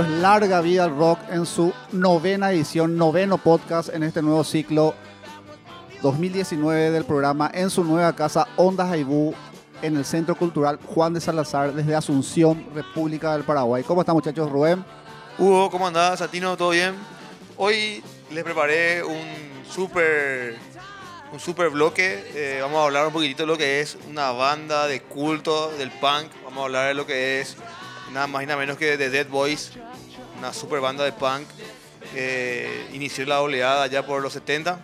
[0.00, 4.94] Es Larga Vida al Rock en su novena edición, noveno podcast en este nuevo ciclo
[6.02, 9.34] 2019 del programa en su nueva casa Ondas Aibú
[9.82, 13.82] en el Centro Cultural Juan de Salazar desde Asunción, República del Paraguay.
[13.82, 14.48] ¿Cómo están muchachos?
[14.48, 14.84] Rubén.
[15.36, 16.20] Hugo, ¿cómo andás?
[16.20, 16.94] Satino, ¿todo bien?
[17.56, 19.18] Hoy les preparé un
[19.68, 20.58] súper
[21.32, 22.24] un super bloque.
[22.36, 25.90] Eh, vamos a hablar un poquitito de lo que es una banda de culto del
[25.90, 26.28] punk.
[26.44, 27.56] Vamos a hablar de lo que es
[28.12, 29.72] nada más y nada menos que de Dead Boys,
[30.38, 31.46] una super banda de punk.
[32.14, 34.78] Eh, inició la oleada ya por los 70.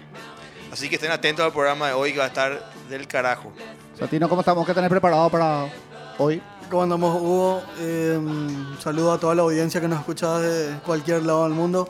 [0.73, 3.53] Así que estén atentos al programa de hoy que va a estar del carajo.
[3.99, 4.67] Satino, ¿cómo estamos?
[4.67, 5.67] ¿Qué tenés preparado para
[6.19, 6.43] hoy?
[6.71, 7.63] ¿Cómo andamos, Hugo?
[7.79, 8.19] Eh,
[8.81, 11.89] saludo a toda la audiencia que nos escucha de cualquier lado del mundo.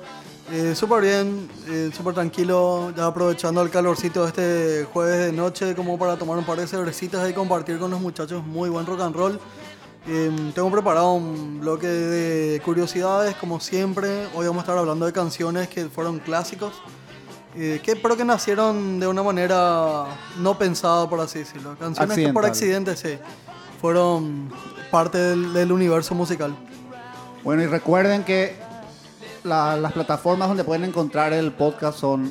[0.53, 5.75] Eh, súper bien, eh, súper tranquilo, ya aprovechando el calorcito de este jueves de noche
[5.75, 9.01] como para tomar un par de cervecitas y compartir con los muchachos muy buen rock
[9.01, 9.41] and roll.
[10.06, 14.27] Eh, tengo preparado un bloque de curiosidades, como siempre.
[14.34, 16.74] Hoy vamos a estar hablando de canciones que fueron clásicos,
[17.56, 20.05] eh, que, pero que nacieron de una manera
[20.41, 21.74] no pensada, por así decirlo.
[21.78, 23.19] Canciones que por accidente, sí,
[23.80, 24.52] fueron
[24.91, 26.55] parte del, del universo musical.
[27.42, 28.56] Bueno, y recuerden que
[29.42, 32.30] la- las plataformas donde pueden encontrar el podcast son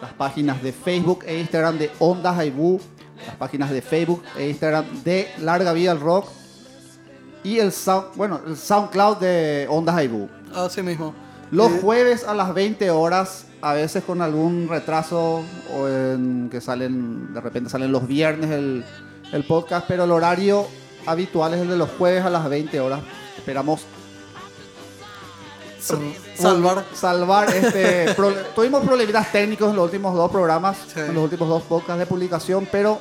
[0.00, 2.80] las páginas de Facebook e Instagram de Ondas Aibú,
[3.26, 6.28] las páginas de Facebook e Instagram de Larga Vida al Rock
[7.44, 10.28] y el, sound, bueno, el SoundCloud de Ondas Aibú.
[10.54, 11.14] Así mismo.
[11.50, 15.42] Los Eh, jueves a las 20 horas, a veces con algún retraso
[15.74, 18.84] o en que salen, de repente salen los viernes el,
[19.32, 20.66] el podcast, pero el horario
[21.06, 23.00] habitual es el de los jueves a las 20 horas.
[23.38, 23.82] Esperamos
[25.80, 26.00] Sal-
[26.36, 26.84] salvar.
[26.92, 31.00] salvar este pro- tuvimos problemitas técnicos en los últimos dos programas Sí.
[31.00, 32.98] en los últimos dos podcasts de publicación pero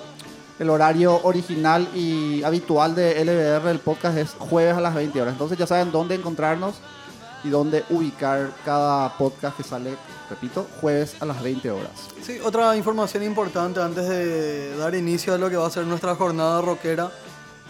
[0.60, 5.34] el horario original y habitual de LBR el podcast es jueves a las 20 horas
[5.34, 6.76] entonces ya saben dónde encontrarnos
[7.44, 9.96] y dónde ubicar cada podcast que sale
[10.30, 11.92] repito jueves a las 20 horas
[12.22, 16.16] Sí, otra información importante antes de dar inicio a lo que va a ser nuestra
[16.16, 17.12] jornada rockera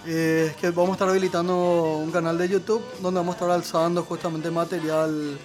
[0.06, 3.52] eh, es que vamos a estar habilitando un canal de YouTube donde vamos a estar
[3.52, 5.38] alzando justamente material,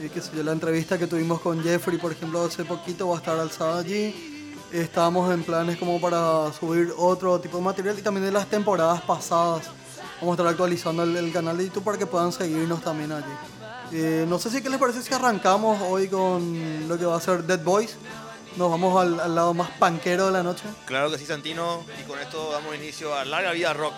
[0.00, 3.16] eh, qué sé yo, la entrevista que tuvimos con Jeffrey, por ejemplo, hace poquito va
[3.16, 4.31] a estar alzada allí.
[4.72, 9.02] Estamos en planes como para subir otro tipo de material y también de las temporadas
[9.02, 9.66] pasadas.
[10.18, 13.32] Vamos a estar actualizando el, el canal de YouTube para que puedan seguirnos también allí.
[13.92, 17.20] Eh, no sé si qué les parece si arrancamos hoy con lo que va a
[17.20, 17.96] ser Dead Boys.
[18.56, 20.64] Nos vamos al, al lado más panquero de la noche.
[20.86, 21.84] Claro que sí, Santino.
[22.00, 23.94] Y con esto damos inicio a Larga Vida Rock.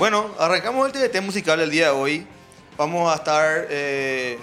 [0.00, 2.26] Bueno, arrancamos el TDT musical el día de hoy.
[2.78, 4.38] Vamos a estar eh,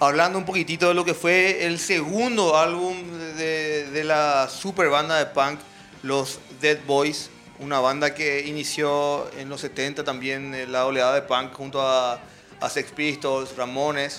[0.00, 2.96] hablando un poquitito de lo que fue el segundo álbum
[3.36, 5.60] de, la super banda de punk,
[6.02, 7.30] los Dead Boys.
[7.60, 12.18] Una banda que inició en los 70 también eh, la oleada de punk junto a,
[12.58, 14.18] a Sex Pistols, Ramones.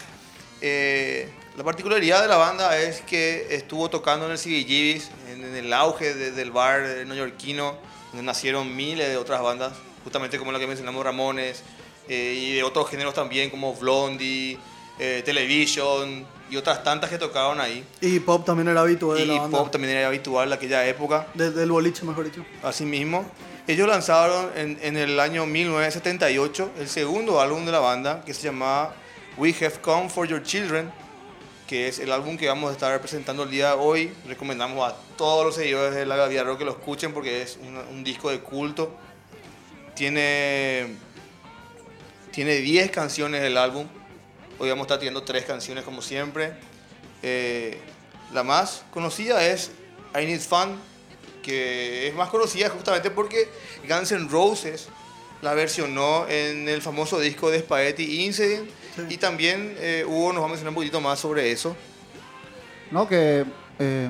[0.62, 5.54] Eh, la particularidad de la banda es que estuvo tocando en el CBGB's, en, en
[5.58, 7.76] el auge de- del bar neoyorquino,
[8.14, 11.64] donde nacieron miles de otras bandas, justamente como la que mencionamos Ramones,
[12.08, 14.58] eh, y de otros géneros también como Blondie,
[15.00, 17.86] eh, Television y otras tantas que tocaron ahí.
[18.02, 19.58] Y pop también era habitual de Y la banda.
[19.58, 21.28] pop también era habitual en aquella época.
[21.34, 22.44] De- del boliche, mejor dicho.
[22.64, 23.26] Asimismo,
[23.68, 28.44] ellos lanzaron en, en el año 1978 el segundo álbum de la banda que se
[28.44, 28.96] llamaba
[29.38, 30.92] We Have Come for Your Children,
[31.68, 34.14] que es el álbum que vamos a estar presentando el día de hoy.
[34.28, 37.78] Recomendamos a todos los seguidores de la Gavia Rock que lo escuchen porque es un,
[37.78, 38.92] un disco de culto.
[39.96, 40.96] Tiene,
[42.32, 43.88] tiene 10 canciones del álbum.
[44.60, 46.54] Hoy vamos a estar teniendo tres canciones como siempre.
[47.24, 47.80] Eh,
[48.34, 49.72] la más conocida es
[50.16, 50.78] I Need Fun,
[51.44, 53.50] que es más conocida justamente porque
[53.88, 54.88] Guns N' Roses
[55.42, 58.70] la versionó en el famoso disco de Spaghetti Incident.
[58.96, 59.02] Sí.
[59.10, 61.76] Y también eh, Hugo nos va a mencionar un poquito más sobre eso.
[62.92, 63.46] No que
[63.80, 64.10] eh,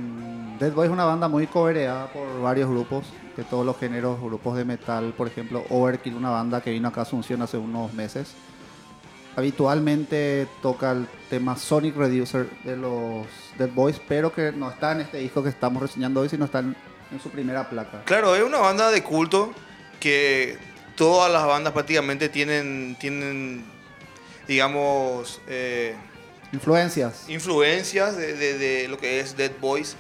[0.60, 3.06] Dead Boy es una banda muy cobereada por varios grupos
[3.38, 7.01] de todos los géneros grupos de metal por ejemplo Overkill una banda que vino acá
[7.01, 8.36] a Asunción hace unos meses
[9.36, 15.01] habitualmente toca el tema Sonic Reducer de los Dead Boys, pero que no está en
[15.01, 16.75] este disco que estamos reseñando hoy, sino está en,
[17.12, 18.04] en su primera placa.
[18.06, 19.54] Claro, es una banda de culto
[20.00, 20.57] que
[20.95, 23.63] todas las bandas prácticamente tienen, tienen
[24.48, 25.95] digamos, eh,
[26.53, 27.25] Influencias.
[27.30, 29.95] influencias de, de- de lo que es Dead Boys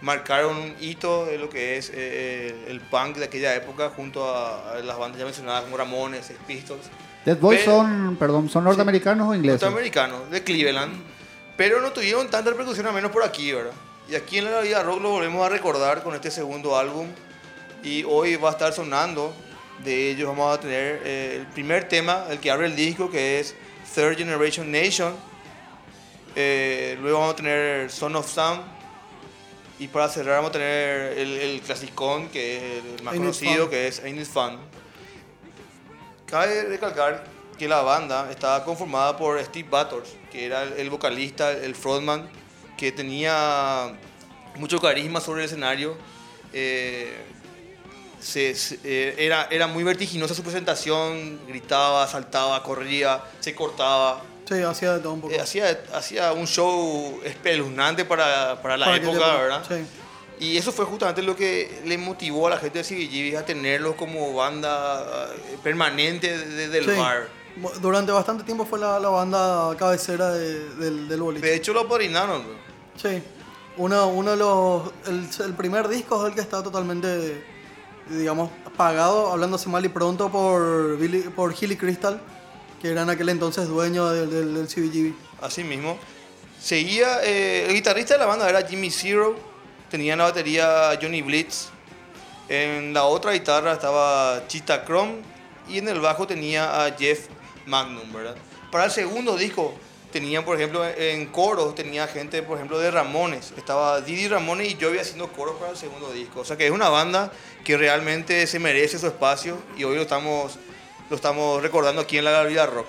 [0.00, 4.72] marcaron un hito de lo que es eh, el punk de aquella época junto a,
[4.72, 6.82] a las bandas ya mencionadas como Ramones, Sex Pistols,
[7.24, 9.60] Dead Boys Pero- son, perdón, ¿son norteamericanos o ingleses?
[9.62, 10.92] norteamericanos de Cleveland,
[11.56, 13.72] pero no tuvieron tanta repercusión al menos por aquí, ¿verdad?
[14.10, 17.06] Y aquí en la vida rock lo volvemos a recordar con este segundo álbum
[17.84, 19.32] y hoy va a estar sonando.
[19.84, 23.38] De ellos vamos a tener eh, el primer tema, el que abre el disco, que
[23.40, 23.54] es
[23.94, 25.14] Third Generation Nation.
[26.34, 28.60] Eh, luego vamos a tener Son of Sam.
[29.78, 33.68] Y para cerrar vamos a tener el, el clasicón, que es el más Ain't conocido,
[33.70, 34.58] que es Ain't It Fun.
[36.26, 37.24] Cabe recalcar
[37.58, 42.28] que la banda estaba conformada por Steve Batters, que era el, el vocalista, el frontman,
[42.76, 43.92] que tenía
[44.56, 45.96] mucho carisma sobre el escenario.
[46.52, 47.14] Eh,
[48.20, 54.22] se- se- eh, era, era muy vertiginosa su presentación, gritaba, saltaba, corría, se cortaba.
[54.56, 55.32] Sí, hacía de todo un poco.
[55.34, 59.62] Eh, hacía, hacía un show espeluznante para, para la Para época, ¿verdad?
[59.68, 59.84] Sí.
[60.40, 63.94] Y eso fue justamente lo que le motivó a la gente de CBGB a tenerlos
[63.94, 66.98] como banda eh, permanente de- del Sí.
[66.98, 67.28] bar.
[67.80, 71.46] Durante bastante tiempo fue la, la banda cabecera de- del, del boliche.
[71.46, 72.42] De hecho, lo apadrinaron.
[73.00, 73.22] Sí.
[73.76, 74.90] Uno, uno de los.
[75.06, 77.44] El, el primer disco es el que está totalmente,
[78.08, 82.20] digamos, pagado, hablándose mal y pronto por, Billy, por Hilly Crystal,
[82.82, 85.14] que era en aquel entonces dueño del, del, del CBGB.
[85.40, 85.98] Así mismo.
[86.60, 89.36] Seguía, eh, el guitarrista de la banda era Jimmy Zero,
[89.90, 91.68] tenía en la batería Johnny Blitz,
[92.48, 95.22] en la otra guitarra estaba Chita Chrome
[95.68, 97.26] y en el bajo tenía a Jeff
[97.66, 98.36] Magnum, ¿verdad?
[98.70, 99.74] Para el segundo disco
[100.12, 104.76] tenían, por ejemplo, en coros tenía gente, por ejemplo, de Ramones, estaba Didi Ramones y
[104.76, 107.32] yo había haciendo coros para el segundo disco, o sea que es una banda
[107.64, 110.58] que realmente se merece su espacio y hoy lo estamos,
[111.12, 112.86] lo estamos recordando aquí en la Galería Rock.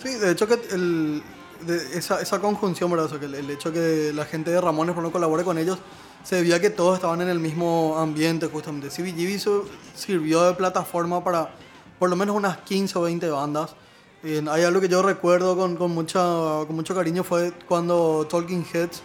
[0.00, 1.20] Sí, de hecho que el,
[1.62, 3.06] de esa, esa conjunción, ¿verdad?
[3.06, 5.76] O sea, que el, el hecho que la gente de Ramones no colabore con ellos,
[6.22, 8.88] se debía que todos estaban en el mismo ambiente justamente.
[8.88, 9.64] CBGB
[9.96, 11.52] sirvió de plataforma para
[11.98, 13.74] por lo menos unas 15 o 20 bandas.
[14.22, 18.64] Eh, hay algo que yo recuerdo con, con, mucha, con mucho cariño fue cuando Talking
[18.72, 19.02] Heads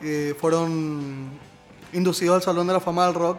[0.00, 1.28] eh, fueron
[1.92, 3.38] inducidos al Salón de la Fama del Rock.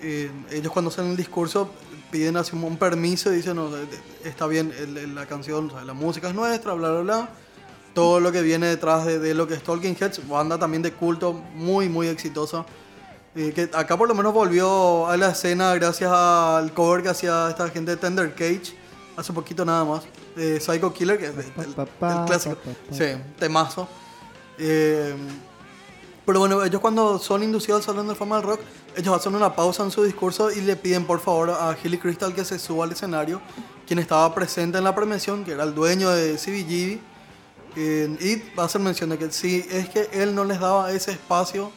[0.00, 1.70] Eh, ellos cuando hacen el discurso
[2.10, 3.70] piden así un permiso y dicen, no,
[4.24, 4.72] está bien,
[5.14, 7.28] la canción, la música es nuestra, bla, bla, bla.
[7.94, 10.92] Todo lo que viene detrás de, de lo que es Talking Heads, banda también de
[10.92, 12.64] culto, muy, muy exitosa.
[13.36, 17.48] Eh, que acá por lo menos volvió a la escena gracias al cover que hacía
[17.50, 18.76] esta gente de Tender Cage,
[19.16, 20.02] hace poquito nada más,
[20.36, 21.74] de Psycho Killer, que es el, el-
[22.20, 22.56] el clásico.
[22.92, 23.04] Sí,
[23.38, 23.88] temazo.
[24.58, 25.14] Eh,
[26.26, 28.60] pero bueno, ellos cuando son inducidos al Salón de Fama del Rock,
[28.96, 32.34] ellos hacen una pausa en su discurso y le piden por favor a Hilly Crystal
[32.34, 33.40] que se suba al escenario,
[33.86, 36.98] quien estaba presente en la premiación, que era el dueño de CBGB,
[37.76, 40.92] eh, y va a hacer mención de que si es que él no les daba
[40.92, 41.70] ese espacio,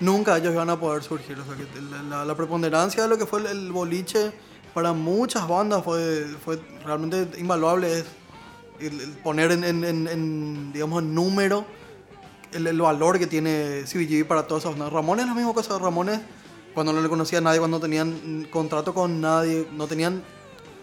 [0.00, 1.38] nunca ellos iban a poder surgir.
[1.38, 1.66] O sea, que
[2.08, 4.32] la, la- preponderancia de lo que fue el, el boliche
[4.74, 8.00] para muchas bandas fue, fue realmente invaluable.
[8.00, 8.04] Es
[8.80, 11.64] el, el poner en- en- en, digamos, en número
[12.52, 14.92] el, el valor que tiene CBGB para todas esas bandas.
[14.92, 15.78] Ramones es la misma cosa.
[15.78, 16.20] Ramones,
[16.74, 18.10] cuando no le conocía a nadie, cuando tenían
[18.42, 20.22] mm, contrato con nadie, no tenían,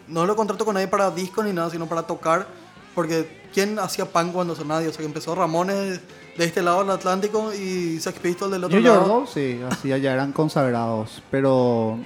[0.07, 2.47] no lo contrato con nadie para discos ni nada, sino para tocar.
[2.93, 4.87] Porque ¿quién hacía pan cuando son nadie?
[4.87, 5.99] O sea, que empezó Ramones
[6.37, 9.13] de este lado del Atlántico y Sex Pistols del otro New York lado.
[9.15, 11.97] Dolls, sí, así ya eran consagrados, pero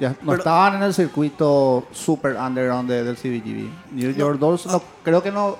[0.00, 3.68] ya no Pero- estaban en el circuito super underground de- del CBGB.
[3.92, 5.56] New York Dolls no, creo que no,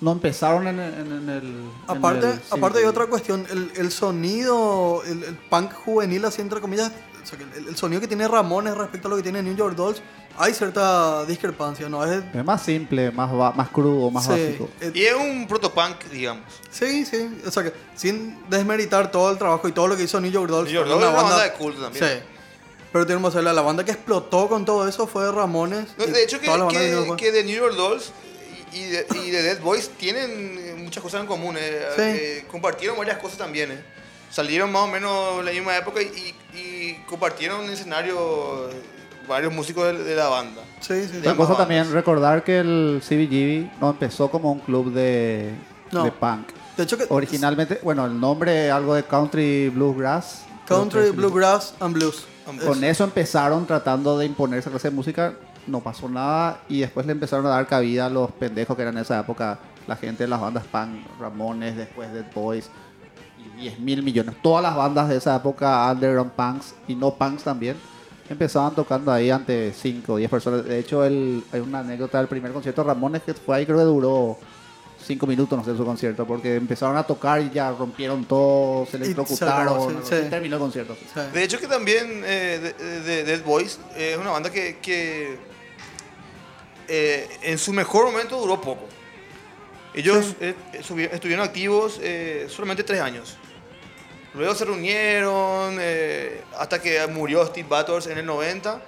[0.00, 1.42] no empezaron en, el- en- en el...
[1.46, 6.40] en Aparte, el aparte hay otra cuestión, el, el sonido, el, el punk juvenil, así
[6.40, 9.22] entre comillas, o sea, que el, el sonido que tiene Ramones respecto a lo que
[9.22, 10.00] tiene New York Dolls,
[10.40, 12.04] hay cierta discrepancia, ¿no?
[12.04, 14.68] Es, Es más simple, más, más crudo, más sí, básico.
[14.94, 16.44] Y es un protopunk, digamos.
[16.70, 20.20] sí, sí, o sea que sin desmeritar todo el trabajo y todo lo que hizo
[20.20, 20.70] New York Dolls.
[20.70, 22.04] New York Dolls es una banda de culto también.
[22.04, 22.12] Sí.
[22.92, 25.88] Pero tenemos que la banda que explotó con todo eso fue Ramones.
[25.98, 28.12] No, de hecho, que, que, que de New York Dolls
[28.72, 31.56] y de, y de Dead Boys tienen eh, muchas cosas en común.
[31.58, 32.02] eh, Sí.
[32.04, 33.72] eh, compartieron varias cosas también.
[33.72, 33.82] eh.
[34.30, 38.72] Salieron más o menos en la misma época y, y compartieron en escenario eh,
[39.26, 40.62] varios músicos de, de la banda.
[40.80, 41.18] Sí, sí.
[41.18, 41.58] Otra cosa bandas.
[41.58, 45.50] también, recordar que el CBGB no empezó como un club de,
[45.92, 46.04] No.
[46.04, 46.48] de punk.
[46.76, 50.42] De hecho que Originalmente, bueno, el nombre algo de country bluegrass.
[50.66, 52.24] Country, Bluegrass and Blues.
[52.64, 55.32] Con eso empezaron tratando de imponer esa clase de música,
[55.68, 58.94] no pasó nada y después le empezaron a dar cabida a los pendejos que eran
[58.96, 62.70] en esa época, la gente de las bandas Pan, Ramones, después Dead Boys,
[63.38, 64.34] y 10 mil millones.
[64.42, 67.76] Todas las bandas de esa época, underground punks y no punks también,
[68.28, 70.64] empezaban tocando ahí ante 5 o 10 personas.
[70.64, 73.84] De hecho, el, hay una anécdota del primer concierto Ramones que fue ahí, creo que
[73.84, 74.38] duró
[75.04, 78.96] 5 minutos, no sé, su concierto, porque empezaron a tocar y ya rompieron todo, se
[78.96, 80.96] electrocutaron, sí, sí, terminó el concierto.
[81.32, 85.38] De hecho, que también eh, Dead Boys eh, es una banda que, que
[86.88, 88.88] eh, en su mejor momento duró poco.
[89.94, 90.36] Ellos sí.
[90.40, 93.36] eh, eh estuvieron activos eh, solamente tres años.
[94.34, 98.80] Luego se reunieron eh, hasta que murió Steve Batters en el 90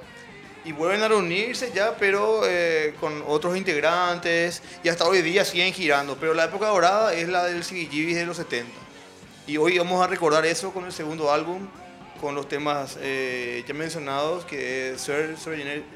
[0.64, 5.72] y vuelven a reunirse ya, pero eh, con otros integrantes y hasta hoy día siguen
[5.72, 6.16] girando.
[6.16, 8.70] Pero la época dorada es la del CBGB de los 70.
[9.46, 11.66] Y hoy vamos a recordar eso con el segundo álbum,
[12.20, 15.10] con los temas ya mencionados, que es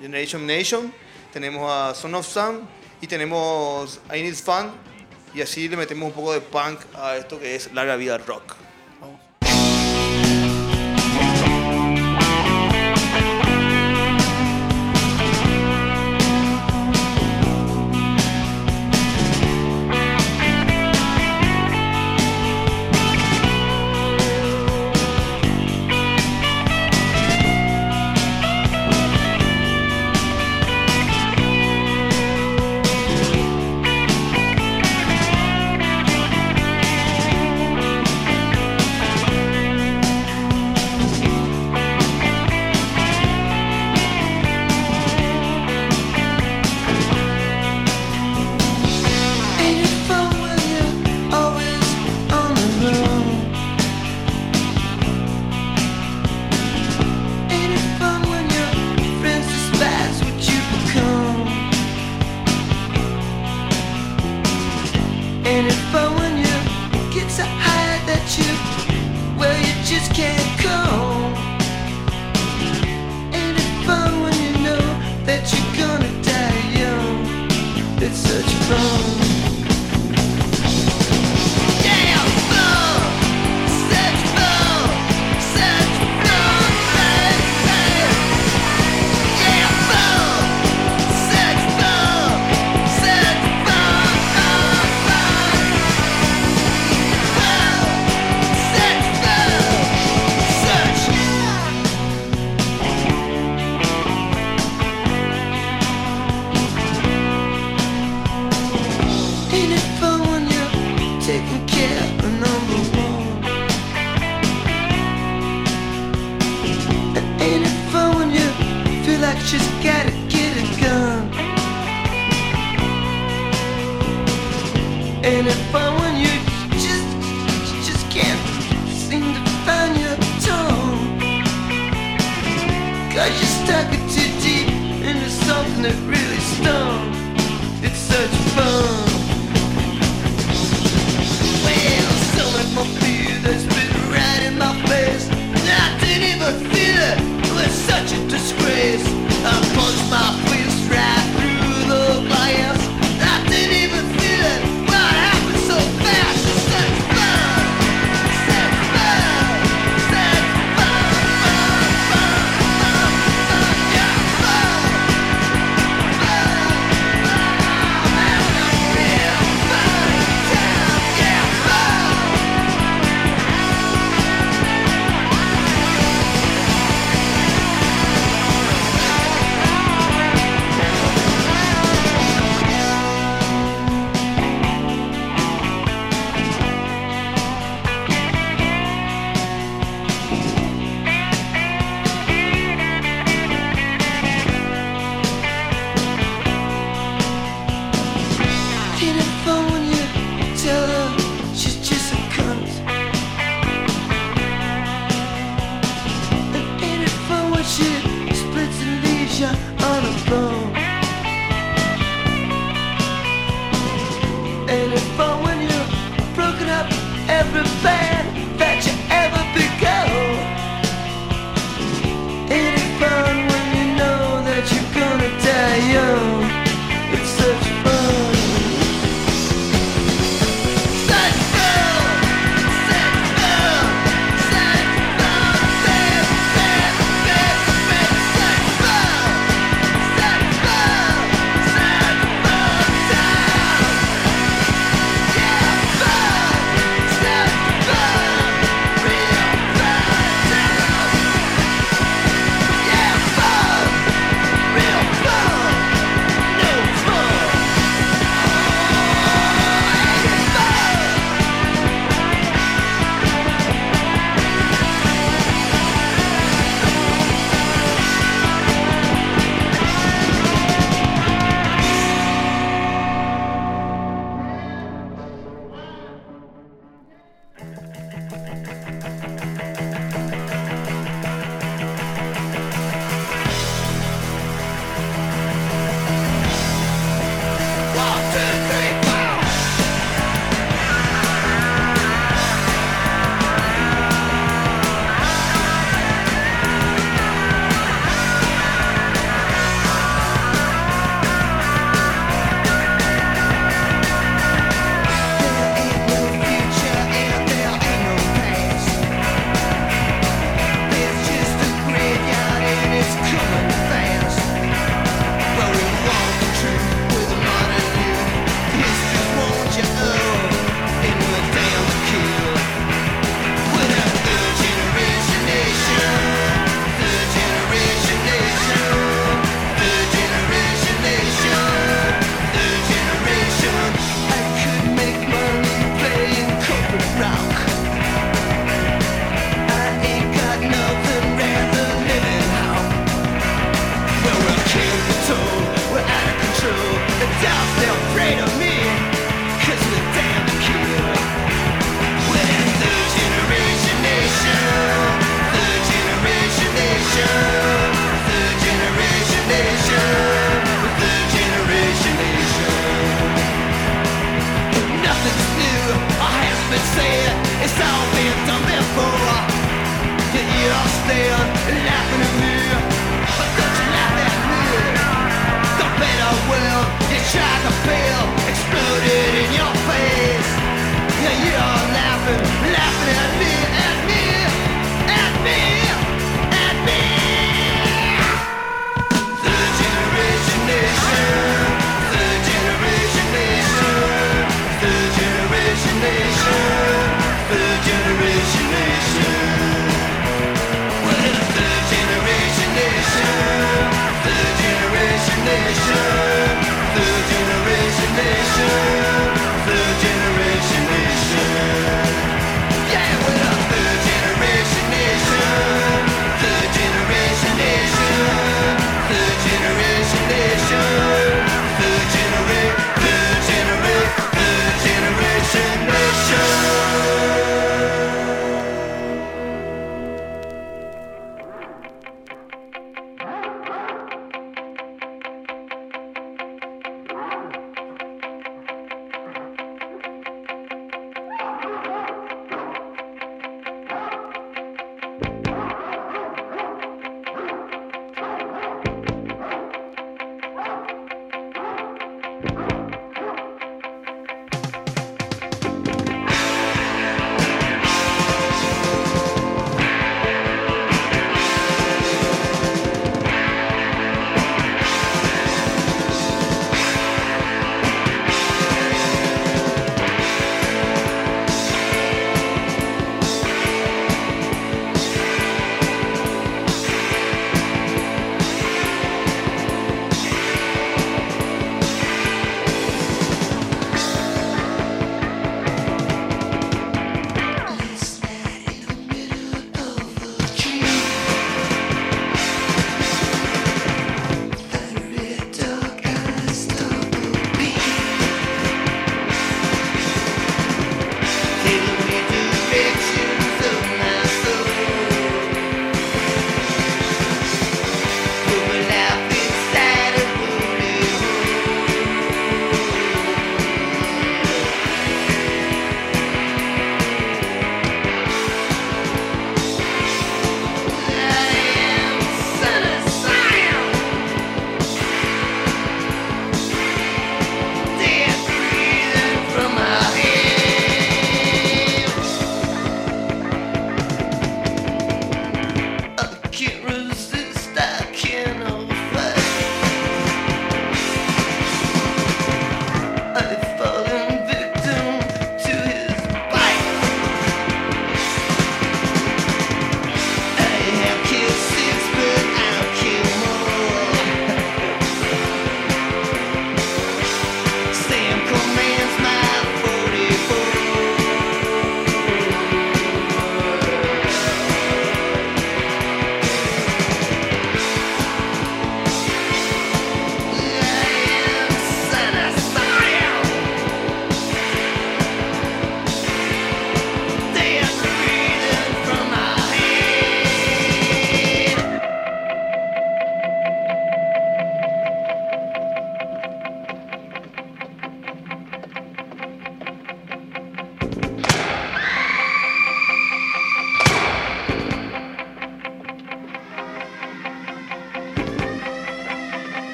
[0.00, 0.92] Generation Nation
[1.36, 2.62] tenemos a Son of Sam
[2.98, 4.70] y tenemos a Need Fun.
[5.34, 8.65] Y así le metemos un poco de punk a esto que es Larga Vida Rock.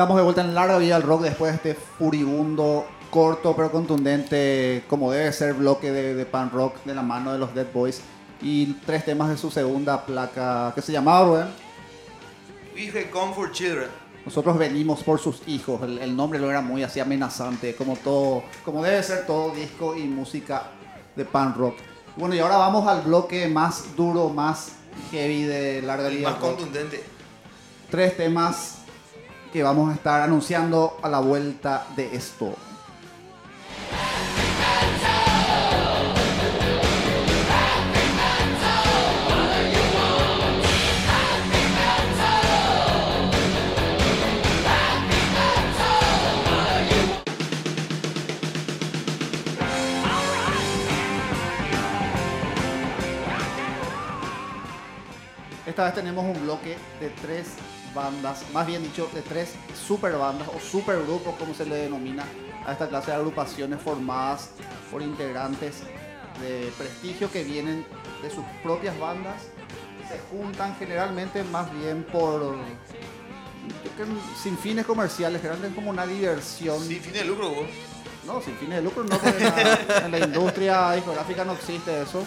[0.00, 4.82] Estamos de vuelta en Larga Vida al Rock después de este furibundo, corto pero contundente,
[4.88, 8.00] como debe ser, bloque de, de pan rock de la mano de los Dead Boys.
[8.40, 11.48] Y tres temas de su segunda placa, que se llamaba, Rubén.
[12.74, 13.90] We have come for children.
[14.24, 15.82] Nosotros venimos por sus hijos.
[15.82, 19.94] El, el nombre lo era muy así amenazante, como todo, como debe ser todo disco
[19.94, 20.62] y música
[21.14, 21.76] de pan rock.
[22.16, 24.76] Bueno, y ahora vamos al bloque más duro, más
[25.10, 26.56] heavy de Larga Vida más Rock.
[26.56, 27.04] contundente.
[27.90, 28.79] tres temas
[29.52, 32.54] que vamos a estar anunciando a la vuelta de esto.
[55.66, 57.54] Esta vez tenemos un bloque de tres
[57.94, 59.54] bandas, más bien dicho, de tres
[59.86, 62.24] super bandas o super grupos, como se le denomina
[62.66, 64.50] a esta clase de agrupaciones formadas
[64.90, 65.82] por integrantes
[66.40, 67.86] de prestigio que vienen
[68.22, 69.42] de sus propias bandas.
[70.08, 72.56] Se juntan generalmente más bien por
[74.42, 76.80] sin fines comerciales, generalmente como una diversión.
[76.82, 77.66] Sin fin de lucro, vos.
[78.26, 82.02] No, sin fines de lucro no, porque en la, en la industria discográfica no existe
[82.02, 82.24] eso.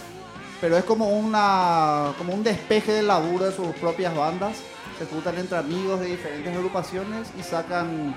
[0.62, 4.58] Pero es como una como un despeje del laburo de sus propias bandas.
[4.98, 8.16] Se juntan entre amigos de diferentes agrupaciones y sacan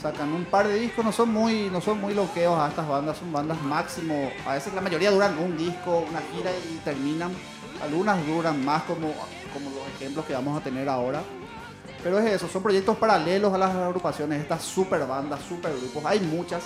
[0.00, 1.04] sacan un par de discos.
[1.04, 4.32] No son muy no son muy loqueos a estas bandas, son bandas máximo.
[4.46, 7.32] A veces la mayoría duran un disco, una gira y terminan.
[7.82, 9.12] Algunas duran más como
[9.52, 11.22] como los ejemplos que vamos a tener ahora.
[12.02, 16.04] Pero es eso, son proyectos paralelos a las agrupaciones, estas super bandas, super grupos.
[16.06, 16.62] Hay muchas.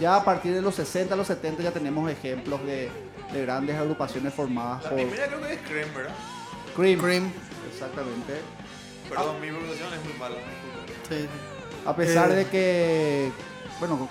[0.00, 2.88] Ya a partir de los 60, los 70 ya tenemos ejemplos de,
[3.32, 6.14] de grandes agrupaciones formadas La por primera creo que es Cream, ¿verdad?
[6.76, 7.00] Cream.
[7.00, 7.32] Cream.
[7.72, 8.34] Exactamente.
[9.08, 10.36] Perdón, mi pronunciación es muy mala.
[11.08, 11.26] Sí.
[11.86, 12.34] A pesar Eh.
[12.36, 13.32] de que,
[13.78, 14.08] bueno,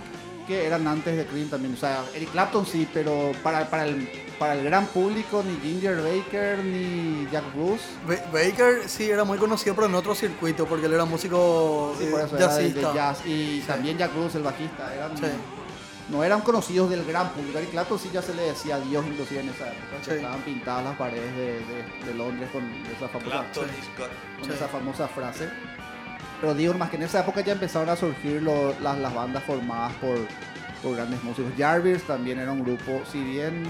[0.47, 1.73] que eran antes de Cream también.
[1.73, 5.97] O sea, Eric Clapton sí, pero para, para, el, para el gran público, ni Ginger
[5.97, 7.83] Baker, ni Jack Bruce.
[8.07, 12.05] Ba- Baker sí era muy conocido, pero en otro circuito, porque él era músico Sí,
[12.05, 12.93] eh, por eso era de, de jazzista.
[12.93, 13.19] jazz.
[13.25, 14.95] Y también Jack Bruce, el bajista.
[14.95, 15.25] Eran, Sí.
[16.10, 17.60] No eran conocidos del gran público.
[17.70, 19.98] Clapton sí ya se le decía Dios inclusive en esa época.
[20.00, 20.12] que Sí.
[20.17, 22.63] Estaban pintadas las paredes de, de- de Londres con
[22.96, 24.52] esa famosa, con Sí.
[24.54, 25.50] esa famosa frase.
[26.39, 29.43] Pero digo más que en esa época ya empezaron a surgir lo- las, las bandas
[29.43, 30.17] formadas por,
[30.82, 31.52] por grandes músicos.
[31.58, 33.63] Jarvis también era un grupo, si bien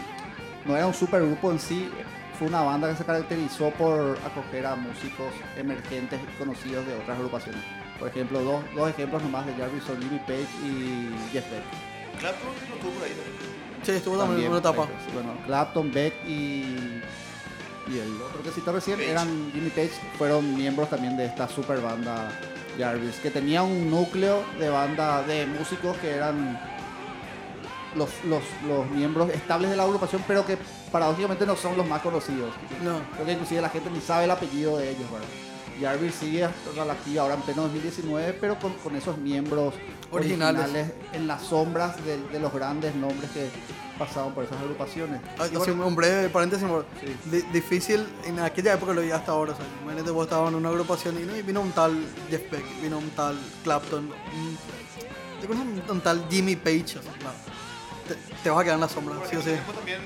[0.66, 1.90] no era un super grupo en sí,
[2.38, 7.18] fue una banda que se caracterizó por acoger a músicos emergentes y conocidos de otras
[7.18, 7.64] agrupaciones.
[7.98, 11.64] Por ejemplo, dos, dos ejemplos nomás de Jarvis son Jimmy Page y Jeff Beck.
[12.20, 13.12] Clapton no estuvo por ahí.
[13.12, 13.86] ¿no?
[13.86, 14.82] Sí, estuvo también en una etapa.
[14.86, 16.64] Beck, Bueno, Clapton, Beck y,
[17.88, 19.12] y el otro que cité recién Page.
[19.12, 22.30] eran Jimmy Page, fueron miembros también de esta super banda
[22.78, 26.60] Jarvis, que tenía un núcleo de banda de músicos que eran
[27.96, 30.58] los, los, los miembros estables de la agrupación, pero que
[30.92, 32.54] paradójicamente no son los más conocidos.
[32.84, 33.00] No.
[33.14, 35.28] Creo que inclusive la gente ni sabe el apellido de ellos, ¿verdad?
[35.82, 39.74] Jarvis sigue hasta la activa ahora en pleno 2019, pero con, con esos miembros
[40.12, 40.62] Originales.
[40.64, 43.50] originales, en las sombras de, de los grandes nombres que
[44.00, 45.22] pasaban por esas agrupaciones.
[45.40, 46.68] Ah, bueno, un breve paréntesis.
[47.02, 47.16] Sí.
[47.30, 49.54] Di- difícil, en aquella época lo vi hasta ahora.
[49.54, 51.36] O sea, imagínate, vos estabas en una agrupación y, ¿no?
[51.36, 51.94] y vino un tal
[52.30, 54.58] Jeff Beck, vino un tal Clapton, un,
[55.58, 57.00] un, un tal Jimmy Page.
[57.00, 57.32] o sea, no.
[58.08, 59.52] te, te vas a quedar en la sombra, sí o sí.
[59.76, 60.00] también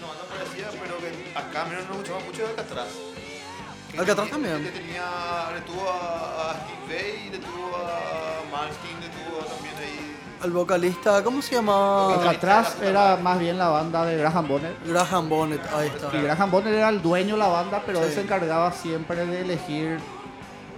[0.00, 2.86] no anda parecida, pero que acá menos nos escuchaba mucho de Alcatraz.
[2.88, 3.17] Que
[3.96, 4.72] Alcatraz tenía- también.
[4.72, 5.04] que tenía,
[5.54, 10.16] le tuvo a, a Steve Vai, le tuvo a Malmsteen, le tuvo también ahí.
[10.42, 12.14] Al vocalista, ¿cómo se llama?
[12.14, 14.76] Alcatraz era más bien la banda de Graham Bonnet.
[14.86, 16.16] Graham Bonnet, ahí está.
[16.16, 18.16] Y Graham Bonnet era el dueño de la banda, pero él Sí.
[18.16, 19.98] se encargaba siempre de elegir.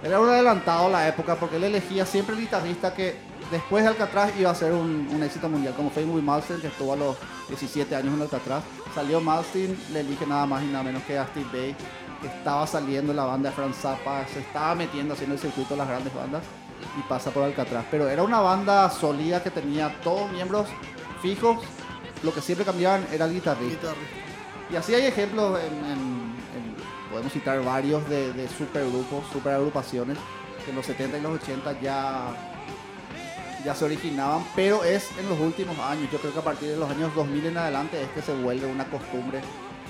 [0.03, 3.15] Era un adelantado a la época porque él elegía siempre el guitarrista que
[3.51, 6.67] después de Alcatraz iba a ser un, un éxito mundial, como fue Ingrid Malmsteen, que
[6.67, 7.17] estuvo a los
[7.49, 8.63] 17 años en Alcatraz.
[8.95, 11.75] Salió Malmsteen, le elige nada más y nada menos que a Steve Bay,
[12.23, 15.77] estaba saliendo en la banda de Franz Zappa, se estaba metiendo haciendo el circuito de
[15.79, 16.43] las grandes bandas
[16.97, 17.85] y pasa por Alcatraz.
[17.91, 20.67] Pero era una banda sólida que tenía todos miembros
[21.21, 21.57] fijos,
[22.23, 23.87] lo que siempre cambiaban era el guitarrista.
[23.89, 24.15] Guitarrista.
[24.71, 26.75] Y así hay ejemplos, en, en- en-
[27.11, 30.17] podemos citar varios de, de supergrupos, superagrupaciones,
[30.63, 32.27] que en los 70 y los 80 ya,
[33.65, 36.77] ya se originaban, pero es en los últimos años, yo creo que a partir de
[36.77, 39.41] los años 2000 en adelante es que se vuelve una costumbre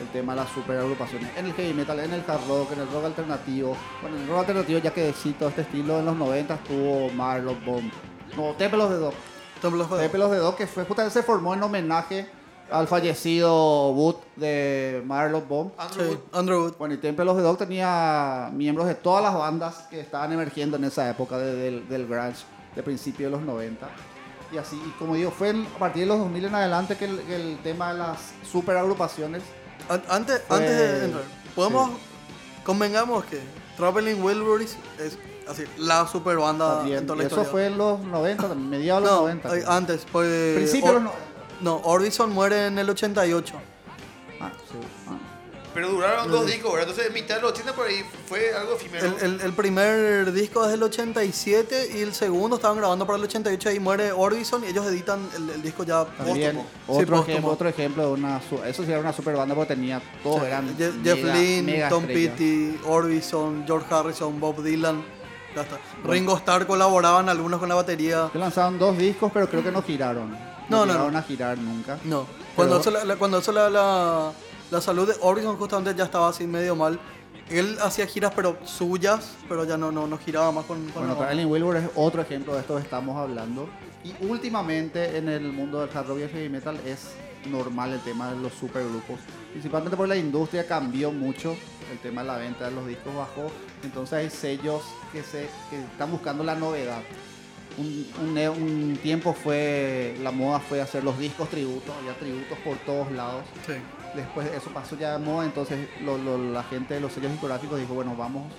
[0.01, 1.29] el tema de las superagrupaciones.
[1.37, 4.27] En el heavy metal, en el hard rock, en el rock alternativo, bueno, en el
[4.29, 7.91] rock alternativo ya que cito este estilo en los 90 tuvo Marlock Bomb,
[8.35, 9.13] no, Temple of the Dog.
[9.61, 12.27] Temple of the- Pepe Los Dedos, que fue justamente se formó en homenaje
[12.71, 15.71] al fallecido Wood de Marlon Bomb.
[15.77, 16.39] Andrew Sí, Wood.
[16.39, 16.73] Andrew Wood.
[16.79, 20.77] Bueno, y Temple of the Dog tenía miembros de todas las bandas que estaban emergiendo
[20.77, 22.43] en esa época de- del, del grunge,
[22.75, 23.87] de principios de los 90.
[24.53, 27.19] Y así, y como digo, fue a partir de los 2000 en adelante que el,
[27.21, 29.43] que el tema de las super agrupaciones
[29.91, 31.23] An- Antes, Fue- antes de entrar,
[31.55, 31.89] podemos,
[32.63, 33.41] convengamos que
[33.77, 35.17] Traveling Wilburys es
[35.49, 37.51] así, la super banda en toda la eso historia.
[37.51, 39.57] fue en los 90, también, mediados de los no, 90.
[39.57, 40.55] eh, antes, pues.
[40.55, 41.25] Principios de los 90.
[41.61, 43.53] No, Orbison muere en el 88.
[44.39, 44.77] Ah, sí.
[45.09, 45.17] Ah.
[45.73, 46.89] Pero duraron dos discos, ¿verdad?
[46.89, 49.05] Entonces, mitad de los 80 por ahí fue algo efímero.
[49.05, 53.23] El, el- el primer disco es del 87 y el segundo estaban grabando para el
[53.23, 57.01] 88 y muere Orbison y ellos editan el, el disco ya También póstumo.
[57.17, 58.41] Otro, ejemplo, otro ejemplo de una...
[58.65, 60.01] Eso sí era una super banda porque tenía...
[60.23, 62.05] Todos Sí, eran Je- Jeff mega- Lynne, mega Tom.
[62.05, 65.03] Petty, Orbison, George Harrison, Bob Dylan.
[65.55, 65.77] Ya está.
[66.05, 68.29] Ringo Starr colaboraban algunos con la batería.
[68.31, 70.31] Que lanzaron dos discos, pero creo que no giraron.
[70.69, 71.19] No, no, llegaron no.
[71.19, 71.97] a girar nunca.
[72.05, 72.25] No.
[72.55, 74.31] Cuando Pero- eso, la, la- cuando eso la, la,
[74.71, 76.99] la salud de Orbison justamente ya estaba así medio mal.
[77.49, 81.17] Él hacía giras pero suyas, pero ya no, no, no giraba más con, con Bueno,
[81.17, 83.67] Traveling Wilbur es otro ejemplo de esto que estamos hablando.
[84.03, 87.09] Y últimamente en el mundo del hard rock y heavy metal es
[87.49, 89.19] normal el tema de los supergrupos.
[89.51, 91.55] Principalmente porque la industria cambió mucho.
[91.91, 93.51] El tema de la venta de los discos bajó.
[93.83, 94.81] Entonces hay sellos
[95.11, 97.01] que, se, que están buscando la novedad.
[97.77, 102.77] Un, un un tiempo fue, la moda fue hacer los discos tributos, había tributos por
[102.77, 103.43] todos lados.
[103.65, 103.73] Sí.
[104.15, 108.15] Después eso pasó ya de moda, entonces la gente de los sellos discográficos dijo, bueno,
[108.15, 108.51] vamos,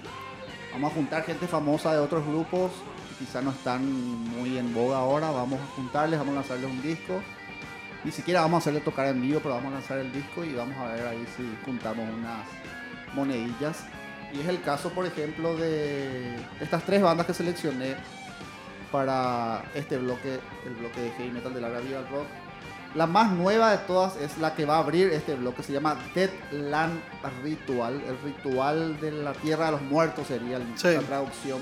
[0.72, 2.72] vamos a juntar gente famosa de otros grupos
[3.08, 6.80] que quizá no están muy en boga ahora, vamos a juntarles, vamos a lanzarles un
[6.80, 7.20] disco.
[8.04, 10.54] Ni siquiera vamos a hacerle tocar en vivo, pero vamos a lanzar el disco y
[10.54, 12.46] vamos a ver ahí si juntamos unas
[13.14, 13.84] monedillas.
[14.32, 17.94] Y es el caso, por ejemplo, de estas tres bandas que seleccioné
[18.90, 22.26] para este bloque, el bloque de heavy metal de la Revival Rock.
[22.94, 25.96] La más nueva de todas es la que va a abrir este bloque, se llama
[26.14, 27.00] Deadland
[27.42, 30.88] Ritual, el ritual de la tierra de los muertos sería el- Sí.
[30.92, 31.60] la traducción.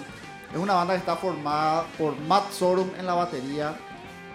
[0.53, 3.77] Es una banda que está formada por Matt Sorum en la batería,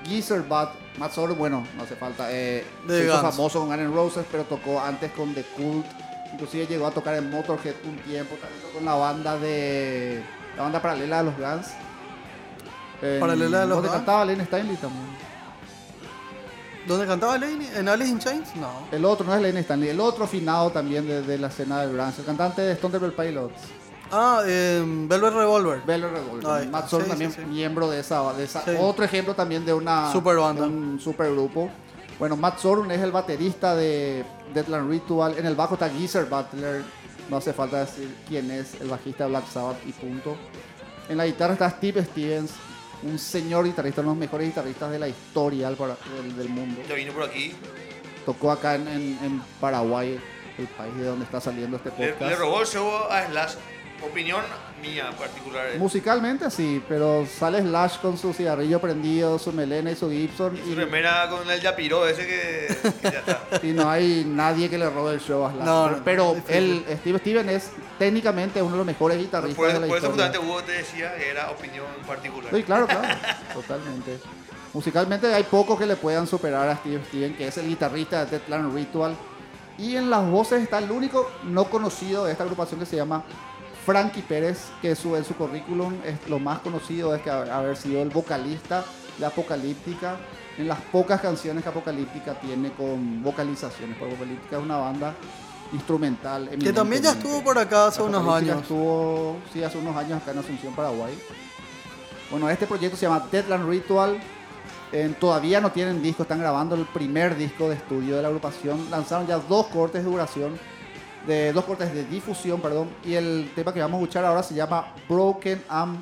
[0.05, 3.93] Geezer Butt, Matt Sorum, bueno, no hace falta, eh, se hizo famoso con Guns N'
[3.93, 5.85] Roses, pero tocó antes con The Cult,
[6.31, 10.23] inclusive llegó a tocar en Motorhead un tiempo, también tocó en la banda de,
[10.55, 11.67] la banda paralela de los Guns.
[13.01, 13.91] En- Paralela de los Guns.
[13.91, 15.24] cantaba Lane Stanley también.
[16.87, 17.67] ¿Dónde cantaba Laney?
[17.75, 18.55] ¿En Alice in Chains?
[18.55, 18.69] No.
[18.91, 21.93] El otro, no es Lane Stanley, el otro finado también de, de la escena del
[21.95, 23.61] Grunge, el cantante de Stone Temple Pilots,
[24.11, 25.81] Ah, eh, Velvet Revolver.
[25.83, 26.47] Velvet Revolver.
[26.51, 27.45] Ahí Matt Sorum sí, también sí, sí.
[27.47, 30.61] miembro de esa, de esa otro ejemplo también de una Super banda.
[30.61, 31.69] de un super grupo.
[32.19, 36.83] Bueno, Matt Sorum es el baterista de Deadland Ritual, en el bajo está Geezer Butler,
[37.31, 40.35] no hace falta decir quién es el bajista de Black Sabbath y punto.
[41.09, 42.51] En la guitarra está Steve Stevens,
[43.03, 46.81] un señor guitarrista, uno de los mejores guitarristas de la historia del, mundo.
[46.87, 47.53] Ya vino por aquí.
[48.25, 50.19] Tocó acá en, en- en Paraguay,
[50.57, 52.31] el país de donde está saliendo este Le, podcast.
[52.31, 53.53] le robó el show a Slash.
[54.01, 54.41] Opinión
[54.81, 55.77] mía particular.
[55.77, 60.71] Musicalmente sí, pero sale Slash con su cigarrillo prendido, su melena y su Gibson Su
[60.71, 63.41] y, remera con el yapiro ese que, que ya está.
[63.63, 65.65] y no hay nadie que le robe el show a Slash.
[65.65, 69.67] No, pero no, pero el Steve Steven es técnicamente uno de los mejores guitarristas Por,
[69.67, 70.25] de la por eso historia.
[70.25, 72.53] justamente Hugo te decía que era opinión particular.
[72.53, 73.07] Sí, claro, claro,
[73.53, 74.19] totalmente.
[74.73, 78.39] Musicalmente hay pocos que le puedan superar a Steve Steven, que es el guitarrista de
[78.39, 79.15] Deadland Ritual.
[79.77, 83.23] Y en las voces está el único no conocido de esta agrupación que se llama
[83.85, 88.01] Frankie Pérez, que su, en su currículum es lo más conocido es que haber, sido
[88.01, 88.83] el vocalista
[89.19, 90.17] de Apocalíptica.
[90.57, 95.13] En las pocas canciones que Apocalíptica tiene con vocalizaciones, porque Apocalíptica es una banda
[95.73, 96.49] instrumental.
[96.49, 98.61] Que también ya estuvo por acá hace unos años.
[98.61, 101.13] Estuvo, sí, hace unos años acá en Asunción, Paraguay.
[102.31, 104.17] Bueno, este proyecto se llama Deadland Ritual.
[104.91, 108.89] Eh, todavía no tienen disco, están grabando el primer disco de estudio de la agrupación.
[108.89, 110.57] Lanzaron ya dos cortes de duración,
[111.27, 112.89] de dos cortes de difusión, perdón.
[113.03, 115.99] Y el tema que vamos a escuchar ahora se llama Broken and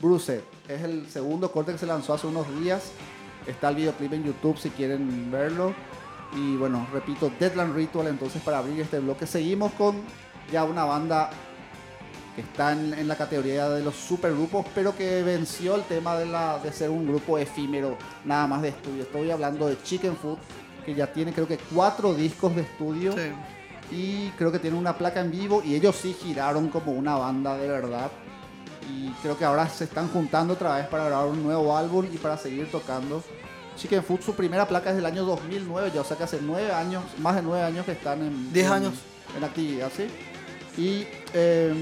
[0.00, 0.42] Bruised.
[0.68, 2.90] Es el segundo corte que se lanzó hace unos días.
[3.46, 5.74] Está el videoclip en YouTube si quieren verlo.
[6.36, 8.08] Y bueno, repito, Deadland Ritual.
[8.08, 9.96] Entonces, para abrir este bloque, seguimos con
[10.50, 11.30] ya una banda
[12.34, 16.26] que está en, en la categoría de los supergrupos, pero que venció el tema de,
[16.26, 19.04] la, de ser un grupo efímero, nada más de estudio.
[19.04, 20.38] Estoy hablando de Chicken Food,
[20.84, 23.30] que ya tiene creo que cuatro discos de estudio Sí.
[23.90, 27.56] Y creo que tiene una placa en vivo y ellos sí giraron como una banda
[27.56, 28.10] de verdad.
[28.90, 32.16] Y creo que ahora se están juntando otra vez para grabar un nuevo álbum y
[32.18, 33.22] para seguir tocando.
[33.76, 36.70] Chicken Food, su primera placa es del año 2009, ya o sea que hace nueve
[36.72, 38.52] años, más de nueve años que están en...
[38.52, 38.94] Diez en- años.
[39.36, 40.06] En actividad, sí.
[40.80, 41.74] Y eh,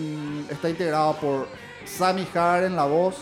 [0.51, 1.49] está integrado por
[1.85, 3.17] Sammy Hart en la voz,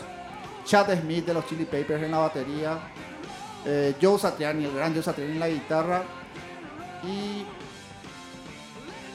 [0.64, 2.78] Chad Smith de los Chili Papers en la batería,
[3.64, 6.02] eh, Joe Satriani, el gran Joe Satriani en la guitarra,
[7.02, 7.44] y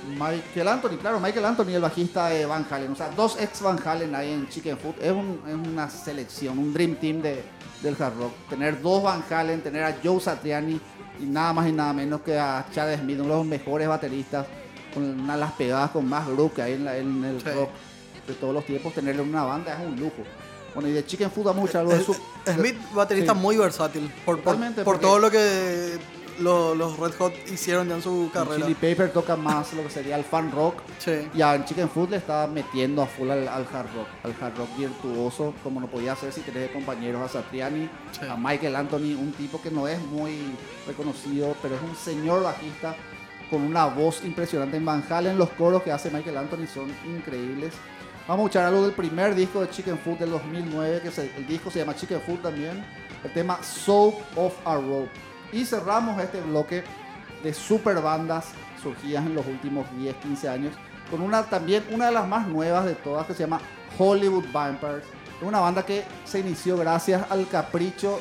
[0.10, 2.91] Michael Anthony, claro, Michael Anthony, el bajista de Van Halen.
[2.91, 4.96] O sea, dos ex Van Halen ahí en Chicken Food.
[5.02, 7.44] Es, un- es una selección, un dream team de,
[7.82, 8.32] del hard rock.
[8.50, 10.80] Tener dos Van Halen, tener a Joe Satriani
[11.20, 14.46] y nada más y nada menos que a Chad Smith, uno de los mejores bateristas,
[14.94, 17.50] con una de las pegadas con más groove que hay en, la- en el Sí.
[17.50, 17.70] rock
[18.28, 18.94] de todos los tiempos.
[18.94, 20.24] Tenerle una banda es un lujo.
[20.74, 22.12] Bueno, y de Chicken Food a escuchar algo de Eh, su...
[22.13, 23.39] eh, Smith, baterista Sí.
[23.39, 24.12] muy versátil.
[24.26, 25.98] Por, por, por todo lo que
[26.39, 28.58] lo- los Red Hot hicieron ya en su carrera.
[28.65, 30.76] Chili Paper toca más lo que sería el fan rock.
[31.00, 31.28] Sí.
[31.34, 34.58] Y en Chicken Food le está metiendo a full al, al hard rock, al hard
[34.58, 38.26] rock virtuoso, como no podía hacer si tenés compañeros a Satriani, Sí.
[38.30, 40.38] a Michael Anthony, un tipo que no es muy
[40.88, 42.95] reconocido, pero es un señor bajista
[43.49, 45.38] con una voz impresionante en Van Halen.
[45.38, 47.74] Los coros que hace Michael Anthony son increíbles.
[48.28, 51.45] Vamos a escuchar algo del primer disco de Chicken Food del 2009, que se- el
[51.45, 52.84] disco se llama Chicken Food también,
[53.24, 55.10] el tema Soul of a Rope.
[55.56, 56.84] Y cerramos este bloque
[57.41, 58.47] de super bandas
[58.84, 60.74] surgidas en los últimos 10, 15 años,
[61.10, 63.62] con una también, una de las más nuevas de todas, que se llama
[63.97, 65.03] Hollywood Vampires.
[65.41, 68.20] Es una banda que se inició gracias al capricho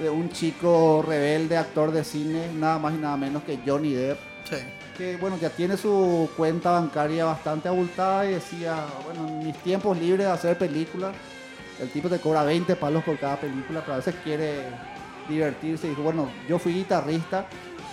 [0.00, 4.18] de un chico rebelde, actor de cine, nada más y nada menos que Johnny Depp
[4.44, 4.56] Sí.
[4.98, 8.74] que bueno, ya tiene su cuenta bancaria bastante abultada y decía,
[9.04, 11.14] bueno, en mis tiempos libres de hacer películas,
[11.80, 14.64] el tipo te cobra 20 palos por cada película, pero a veces quiere
[15.28, 17.46] divertirse y dijo, bueno, yo fui guitarrista.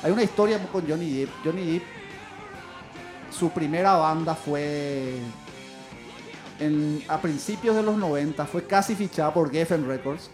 [0.03, 1.29] Hay una historia con Johnny Depp.
[1.43, 1.83] Johnny Depp,
[3.31, 5.15] su primera banda fue
[6.59, 10.29] en- a principios de los 90, fue casi fichada por Geffen Records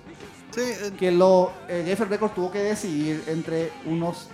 [0.51, 4.29] Sí, eh, que lo eh, Geffen Records tuvo que decidir entre unos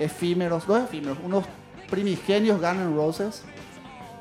[0.00, 1.44] efímeros, no efímeros, unos
[1.88, 3.42] primigenios Guns N' Roses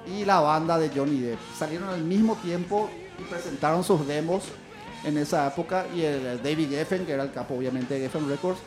[0.05, 1.39] y la banda de Johnny Depp.
[1.57, 2.89] Salieron al mismo tiempo
[3.19, 4.43] y presentaron sus demos
[5.05, 8.59] en esa época y el, David Geffen, que era el capo obviamente de Geffen Records,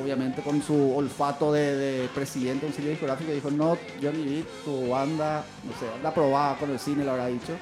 [0.00, 4.64] obviamente con su olfato de, de presidente de un sello discográfico, dijo, no, Johnny Depp,
[4.64, 7.52] tu banda, no sé, anda probada con el cine, lo habrá dicho,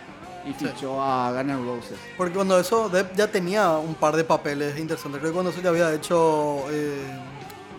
[0.45, 0.67] y Sí.
[0.67, 1.99] fichó a Guns N' Roses.
[2.17, 5.21] porque cuando eso, Depp ya tenía un par de papeles interesantes.
[5.21, 7.01] Creo que cuando eso ya había hecho eh,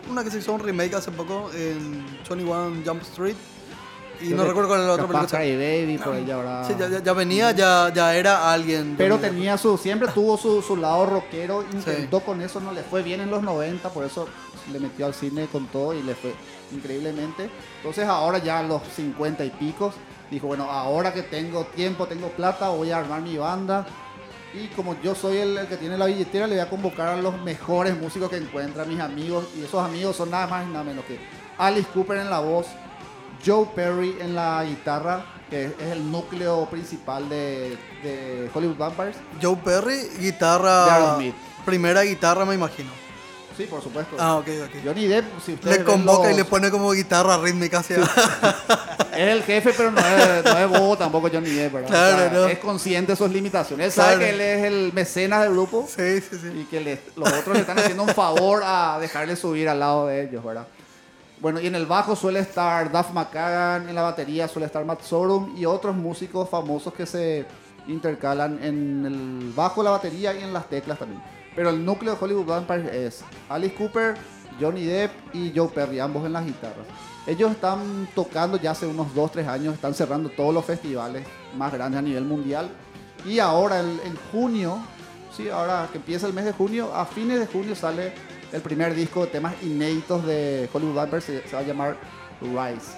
[0.10, 3.36] una que se hizo un remake hace poco en 21 Jump Street.
[4.24, 5.39] Y no recuerdo cuál era la otra capaz película.
[5.41, 5.55] Cry
[5.86, 6.63] Baby, por ahí ya habrá...
[6.65, 8.95] Sí, ya, ya- ya venía, ya, ya era alguien.
[8.97, 13.01] Pero tenía su, siempre tuvo su, su lado rockero, intentó con eso, no le fue
[13.03, 14.28] bien en los 90, por eso
[14.71, 16.34] le metió al cine con todo y le fue
[16.71, 17.49] increíblemente.
[17.78, 19.93] Entonces ahora ya a los 50 y picos,
[20.32, 23.86] dijo, bueno, ahora que tengo tiempo, tengo plata, voy a armar mi banda.
[24.53, 27.17] Y como yo soy el, el que tiene la billetera, le voy a convocar a
[27.17, 29.45] los mejores músicos que encuentra, mis amigos.
[29.57, 31.17] Y esos amigos son nada más y nada menos que
[31.57, 32.67] Alice Cooper en la voz,
[33.45, 39.15] Joe Perry en la guitarra, que es el núcleo principal de, de Hollywood Vampires.
[39.41, 41.17] Joe Perry, guitarra.
[41.65, 42.89] Primera guitarra, me imagino.
[43.55, 44.15] Sí, por supuesto.
[44.19, 44.83] Ah, ok, ok.
[44.83, 47.97] Johnny Depp, si ustedes Le convoca y le pone como guitarra rítmica hacia.
[49.13, 51.87] Es el jefe, pero no es, no es bobo tampoco Johnny Depp, ¿verdad?
[51.89, 52.45] Claro, O sea, no.
[52.47, 53.85] Es consciente de sus limitaciones.
[53.85, 54.19] Él sabe Claro.
[54.21, 56.47] que él es el mecenas del grupo sí, sí, sí.
[56.61, 60.07] y que le- los otros le están haciendo un favor a dejarle subir al lado
[60.07, 60.65] de ellos, ¿verdad?
[61.43, 65.01] Bueno, y en el bajo suele estar Duff McKagan, en la batería suele estar Matt
[65.01, 67.45] Sorum y otros músicos famosos que se
[67.85, 71.21] intercalan en el bajo, la batería y en las teclas también.
[71.53, 74.15] Pero el núcleo de Hollywood Vampires es Alice Cooper,
[74.57, 76.87] Johnny Depp y Joe Perry, ambos en las guitarras.
[77.27, 81.27] Ellos están tocando ya hace unos 2-3 años, están cerrando todos los festivales
[81.57, 82.69] más grandes a nivel mundial.
[83.25, 84.77] Y ahora, en junio,
[85.35, 88.13] sí, ahora que empieza el mes de junio, a fines de junio sale
[88.54, 91.97] el primer disco de temas inéditos de Hollywood Vampires, se, se va a llamar
[92.41, 92.95] Rise.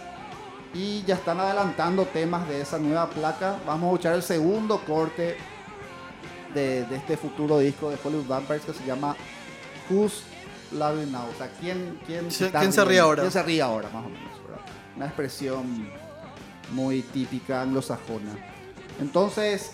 [0.73, 3.55] Y ya están adelantando temas de esa nueva placa.
[3.65, 5.37] Vamos a escuchar el segundo corte
[6.53, 9.15] de, de este futuro disco de Hollywood Vampires que se llama
[9.89, 10.23] Who's
[10.73, 11.23] Laughing Now.
[11.33, 13.21] O sea, ¿quién, quién, Sí, está ¿quién se ríe ahora?
[13.23, 14.29] ¿Quién se ríe ahora, más o menos?
[14.45, 14.65] ¿verdad?
[14.97, 15.89] Una expresión
[16.73, 18.31] muy típica anglosajona.
[18.99, 19.71] Entonces,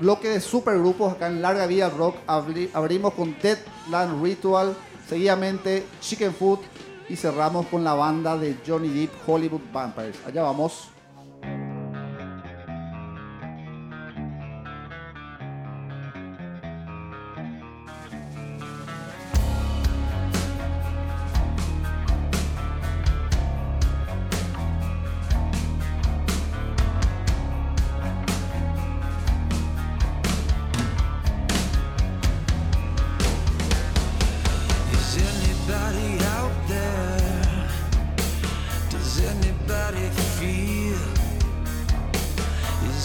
[0.00, 2.16] bloque de supergrupos acá en Larga Vida Rock.
[2.26, 4.74] Abri- abrimos con Deadland Ritual,
[5.10, 6.60] seguidamente Chicken Food
[7.08, 10.16] y cerramos con la banda de Johnny Depp, Hollywood Vampires.
[10.24, 10.88] Allá vamos.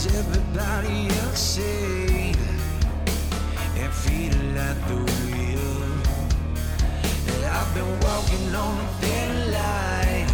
[0.07, 2.35] Everybody else and
[3.91, 5.83] feeling at the wheel?
[7.49, 10.29] I've been walking on a thin line.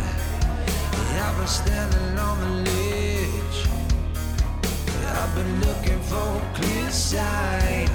[1.23, 3.67] I've been standing on the ledge.
[5.07, 7.89] I've been looking for a clear sight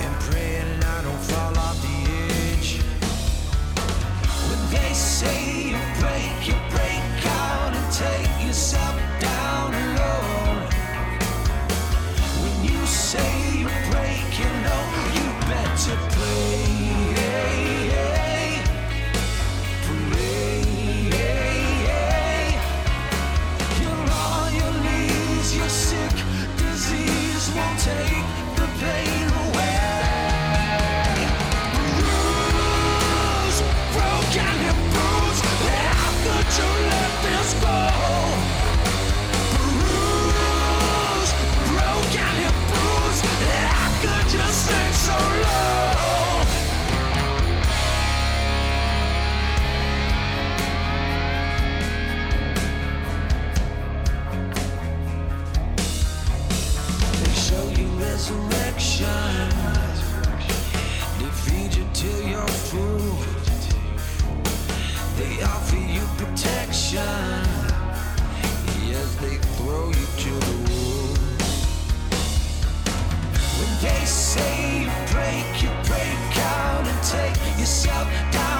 [0.00, 2.10] and praying I don't fall off the
[2.50, 2.80] edge.
[4.48, 6.54] When they say you break, you
[66.24, 66.98] protection.
[68.86, 70.51] Yes, they throw you to the
[74.32, 78.51] say you break, you break out and take yourself down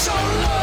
[0.00, 0.59] so long.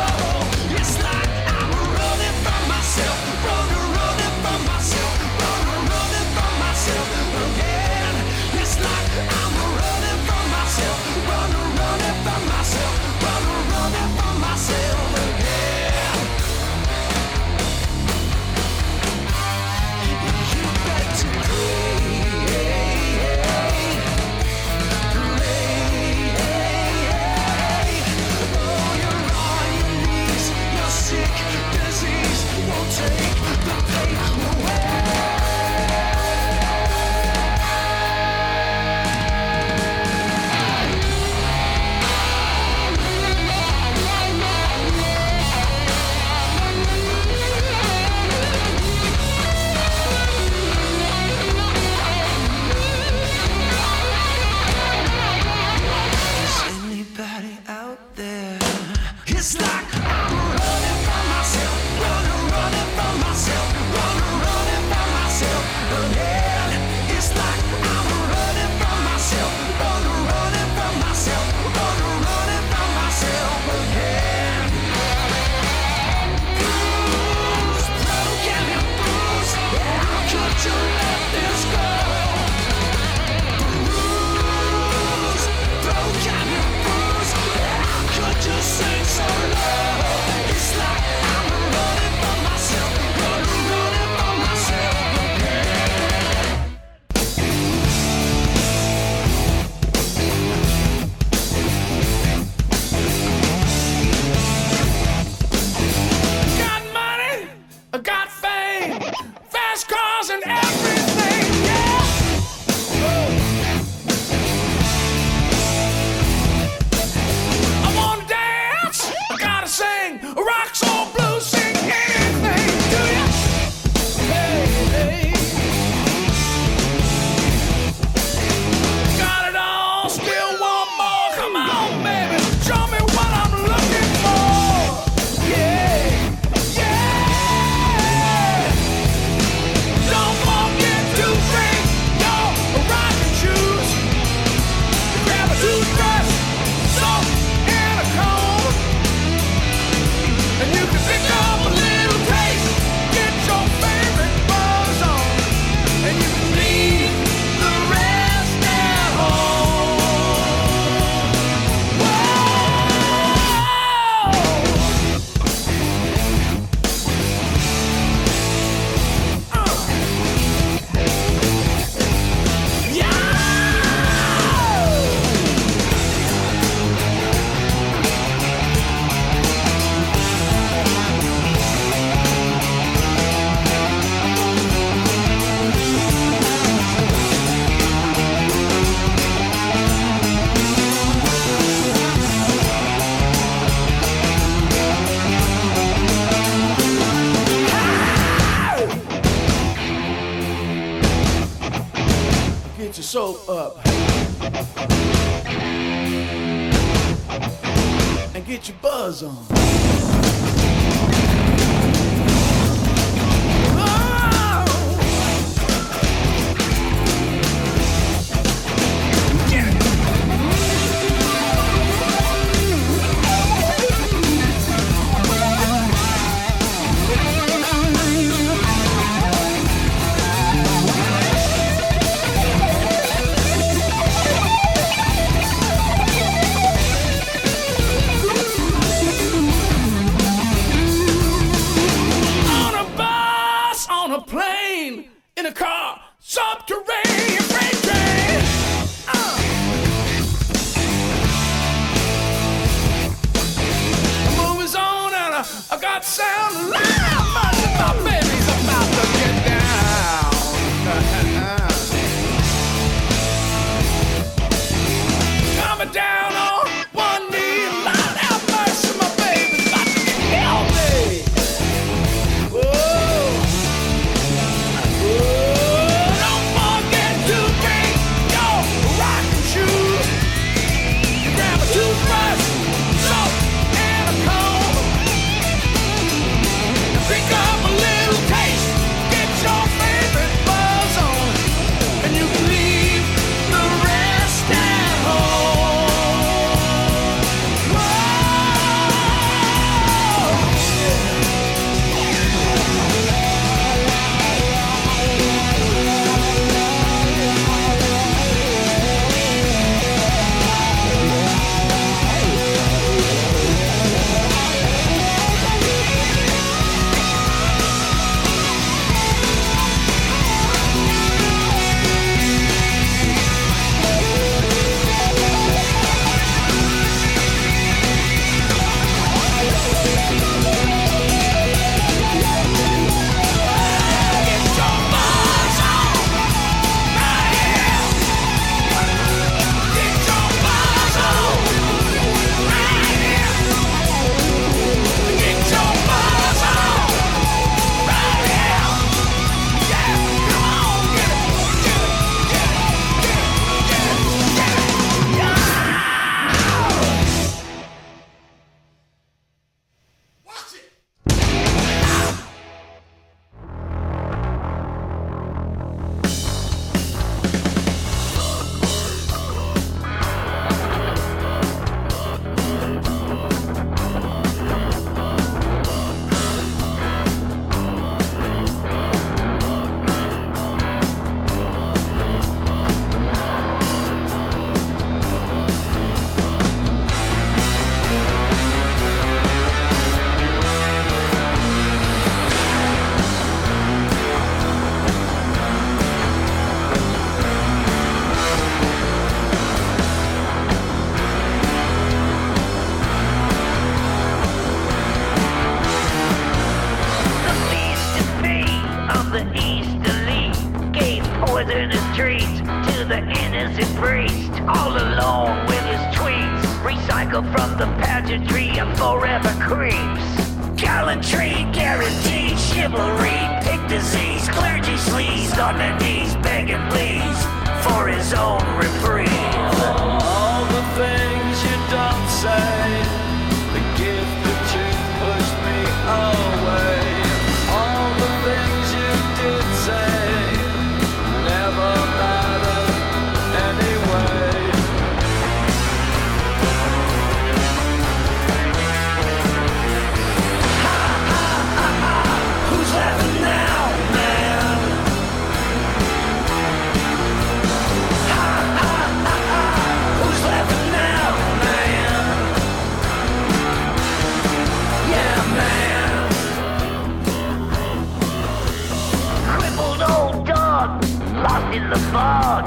[471.58, 472.46] in the fog,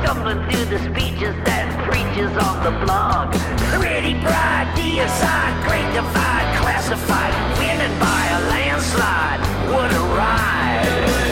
[0.00, 3.30] stumbling through the speeches that preaches on the blog.
[3.76, 9.40] Pretty pride, deicide, great divide, classified, winning by a landslide.
[9.70, 11.27] What a ride!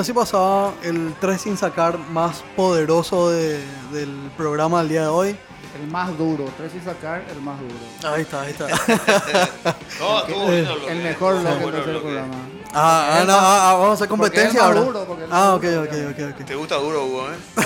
[0.00, 5.08] Bueno, así pasaba el 3 sin sacar más poderoso de- del programa del día de
[5.08, 5.36] hoy.
[5.78, 6.46] El más duro.
[6.56, 7.74] Tres y sacar, el más duro.
[8.14, 8.66] Ahí está, ahí está.
[10.00, 12.06] No, estuvo bonito bloque, El mejor estuvo bloque del tercer bloque.
[12.06, 12.34] programa.
[12.72, 14.80] Ah, ah, no, ah, ah, vamos a hacer competencia ahora.
[14.80, 16.46] duro, ah, ok, duro, ok, ok, ok.
[16.46, 17.36] Te gusta duro, Hugo, ¿eh?
[17.56, 17.62] No,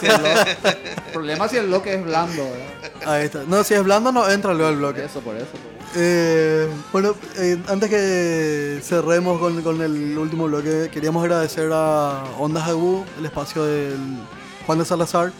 [0.00, 3.12] si el, el problema es si el bloque es blando, ¿verdad?
[3.14, 3.42] Ahí está.
[3.48, 5.04] No, si es blando no entra luego el Por bloque.
[5.06, 5.46] eso, por eso.
[5.46, 5.67] por eso.
[5.96, 13.04] Eh, bueno, eh, antes que cerremos con, el último bloque, queríamos agradecer a Ondas Agu,
[13.18, 14.18] el espacio del
[14.66, 15.32] Juan de Salazar,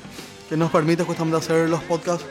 [0.49, 2.25] que nos permite justamente hacer los podcasts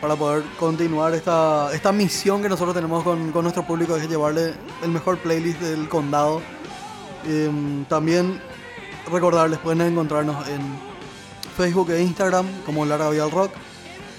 [0.00, 4.54] para poder continuar esta, esta misión que nosotros tenemos con, con nuestro público, es llevarle
[4.82, 6.40] el mejor playlist del condado.
[7.24, 8.40] Em, también
[9.10, 10.60] recordarles, pueden encontrarnos en
[11.56, 13.52] Facebook e Instagram como Lara Vial Rock.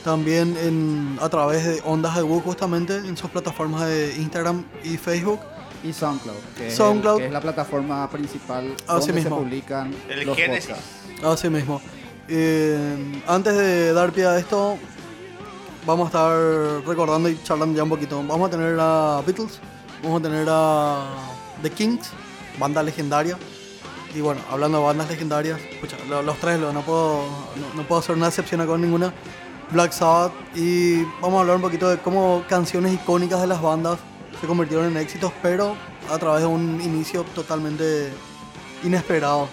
[0.03, 4.97] También en, a través de Ondas de Woo, justamente en sus plataformas de Instagram y
[4.97, 5.39] Facebook.
[5.83, 7.15] Y SoundCloud, que es, SoundCloud.
[7.15, 9.37] el- que es la plataforma principal Así donde mismo.
[9.37, 10.69] se publican El los Génesis.
[10.71, 11.23] podcasts.
[11.25, 11.81] Así mismo.
[12.27, 14.77] Eh, antes de dar pie a esto,
[15.85, 18.17] vamos a estar recordando y charlando ya un poquito.
[18.25, 19.59] Vamos a tener a Beatles,
[20.01, 21.05] vamos a tener a
[21.61, 22.09] The Kings,
[22.59, 23.37] banda legendaria.
[24.15, 27.23] Y bueno, hablando de bandas legendarias, pucha, lo- los tres, no, puedo,
[27.55, 29.13] no, no puedo hacer una excepción con ninguna.
[29.73, 33.97] Black Sabbath y vamos a hablar un poquito de cómo canciones icónicas de las bandas
[34.39, 35.75] se convirtieron en éxitos, pero
[36.11, 38.13] a través de un inicio totalmente
[38.83, 39.49] inesperado.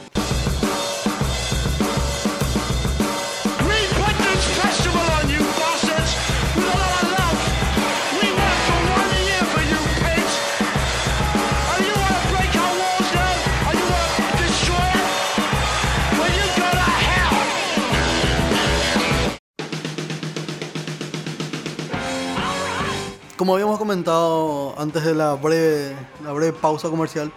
[23.40, 27.32] Como habíamos comentado antes de la breve, la breve pausa comercial,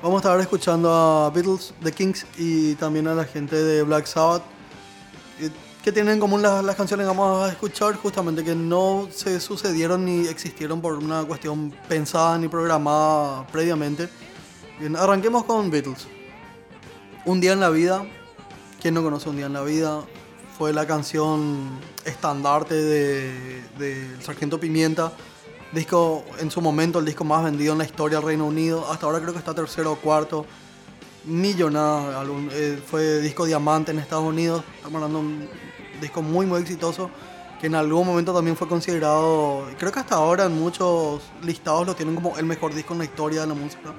[0.00, 4.06] vamos a estar escuchando a Beatles, The Kings y también a la gente de Black
[4.06, 4.44] Sabbath.
[5.40, 5.50] eh,
[5.82, 7.96] que tienen en común las, las canciones que vamos a escuchar?
[7.96, 14.08] Justamente que no se sucedieron ni existieron por una cuestión pensada ni programada previamente.
[14.78, 16.06] Bien, arranquemos con Beatles.
[17.24, 18.06] Un día en la vida,
[18.80, 20.04] ¿quién no conoce Un día en la vida?
[20.56, 21.68] Fue la canción
[22.04, 25.12] estandarte de, de Sargento Pimienta.
[25.72, 28.88] Disco, en su momento, el disco más vendido en la historia del Reino Unido.
[28.90, 30.46] Hasta ahora creo que está tercero o cuarto.
[31.24, 32.24] Millonada.
[32.52, 34.62] Eh, fue disco diamante en Estados Unidos.
[34.76, 35.48] Estamos hablando de un
[36.00, 37.10] disco muy, muy exitoso.
[37.60, 41.96] Que en algún momento también fue considerado, creo que hasta ahora en muchos listados lo
[41.96, 43.92] tienen como el mejor disco en la historia de la música.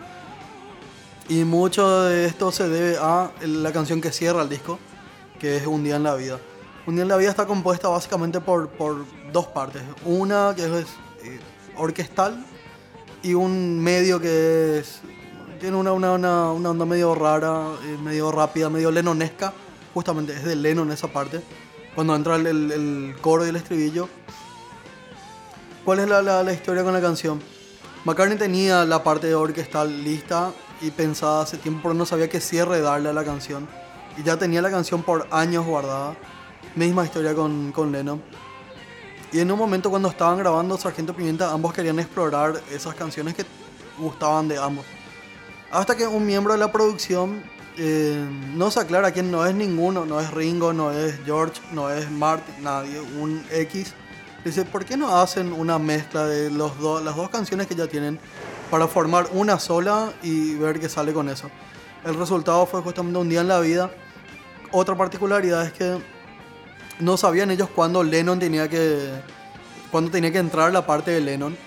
[1.27, 4.77] Y mucho de esto se debe a la canción que cierra el disco,
[5.39, 6.39] que es Un día en la vida.
[6.87, 9.81] Un día en la vida está compuesta básicamente por, por dos partes.
[10.05, 10.87] Una que es
[11.23, 11.39] eh,
[11.77, 12.45] orquestal
[13.23, 15.01] y un medio que es
[15.59, 19.53] tiene una, una, una, onda medio rara, eh, medio rápida, medio lenonesca.
[19.93, 21.41] Justamente es de Lennon esa parte.
[21.95, 24.07] Cuando entra el, el- coro y el estribillo.
[25.85, 27.41] ¿Cuál es la, la- la historia con la canción?
[28.03, 32.81] McCartney tenía la parte orquestal lista y pensada hace tiempo, pero no sabía qué cierre
[32.81, 33.67] darle a la canción.
[34.23, 36.15] Ya tenía la canción por años guardada.
[36.75, 38.21] Misma historia con, con Lennon.
[39.31, 43.45] Y en un momento cuando estaban grabando Sargento Pimienta, ambos querían explorar esas canciones que
[43.97, 44.85] gustaban de ambos.
[45.71, 47.43] Hasta que un miembro de la producción
[47.77, 51.89] eh, no se aclara quién no es ninguno, no es Ringo, no es George, no
[51.89, 53.93] es Martin, nadie, un X.
[54.45, 57.87] Dice, ¿por qué no hacen una mezcla de los dos, las dos canciones que ya
[57.87, 58.19] tienen
[58.71, 61.49] para formar una sola y ver qué sale con eso?
[62.05, 63.91] El resultado fue justamente un día en la vida.
[64.71, 65.97] Otra particularidad es que
[66.99, 69.09] no sabían ellos cuándo Lennon tenía que
[69.91, 71.57] cuándo tenía que entrar la parte de Lennon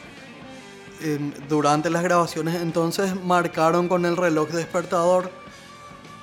[1.01, 1.19] eh,
[1.49, 5.31] durante las grabaciones entonces marcaron con el reloj despertador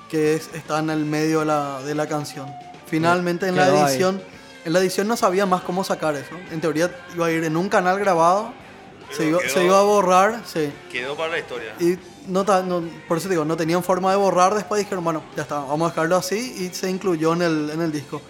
[0.10, 2.48] que es, está en el medio de la, de la canción
[2.88, 3.92] finalmente en la Quedó ahí.
[3.94, 4.22] edición
[4.66, 7.56] en la edición no sabía más cómo sacar eso en teoría iba a ir en
[7.58, 8.52] un canal grabado
[9.12, 11.74] se iba, quedó- se iba a borrar sí Quedó para la historia.
[11.80, 11.98] y
[12.28, 14.54] no, no- por eso digo, no tenían forma de borrar.
[14.56, 17.82] Después dijeron, bueno, ya está, vamos a dejarlo así y se incluyó en el, en
[17.82, 18.22] el disco.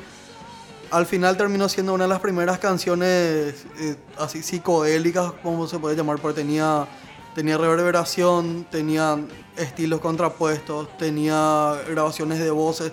[0.92, 5.96] Al final terminó siendo una de las primeras canciones eh, así psicodélicas, como se puede
[5.96, 6.88] llamar, porque tenía,
[7.34, 9.18] tenía reverberación, tenía
[9.58, 12.92] estilos contrapuestos, tenía grabaciones de voces.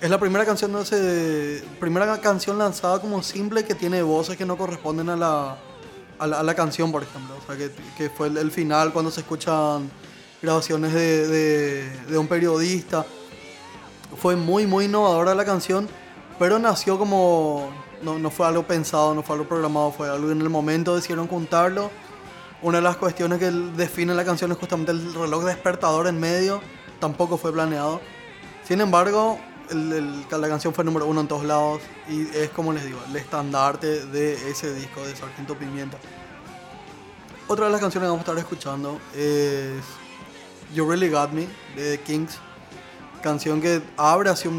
[0.00, 4.44] Es la primera canción, no sé, primera canción lanzada como simple que tiene voces que
[4.44, 5.56] no corresponden a la,
[6.18, 7.34] a la, a la canción, por ejemplo.
[7.42, 9.90] O sea, que, que fue el, el final cuando se escuchan
[10.44, 13.04] grabaciones de, un periodista.
[14.16, 15.88] Fue muy, muy innovadora la canción,
[16.38, 17.70] pero nació como...
[18.02, 21.26] No, no fue algo pensado, no fue algo programado, fue algo en el momento decidieron
[21.26, 21.90] juntarlo.
[22.60, 26.60] Una de las cuestiones que define la canción es justamente el reloj despertador en medio.
[27.00, 28.00] tampoco fue planeado.
[28.68, 29.38] Sin embargo,
[29.70, 34.04] la canción fue número uno en todos lados y es como les digo, el estandarte
[34.06, 35.96] de ese disco de Sargento Pimienta.
[37.48, 40.03] Otra de las canciones que vamos a estar escuchando es
[40.74, 41.46] You Really Got Me
[41.76, 42.38] de The Kings,
[43.22, 44.54] canción que abre así un,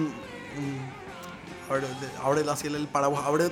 [0.57, 0.95] un-
[1.69, 1.87] abre,
[2.23, 3.51] abre así el paraguas, abre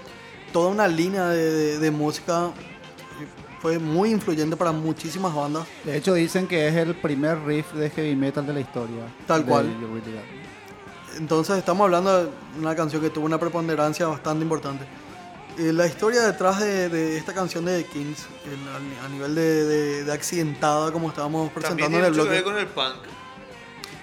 [0.51, 2.51] toda una línea de, de- de música.
[3.61, 5.66] Fue muy influyente para muchísimas bandas.
[5.86, 9.03] De hecho, dicen que es el primer riff de heavy metal de la historia.
[9.26, 9.68] Tal cual.
[9.80, 11.18] You Really Got Me.
[11.18, 14.84] Entonces estamos hablando de una canción que tuvo una preponderancia bastante importante.
[15.58, 18.26] Eh, la historia detrás de, de esta canción de The Kings,
[19.06, 22.30] a, nivel de, de- de accidentada, como estábamos También presentando en tiene el bloque.
[22.30, 22.95] ver con el punk.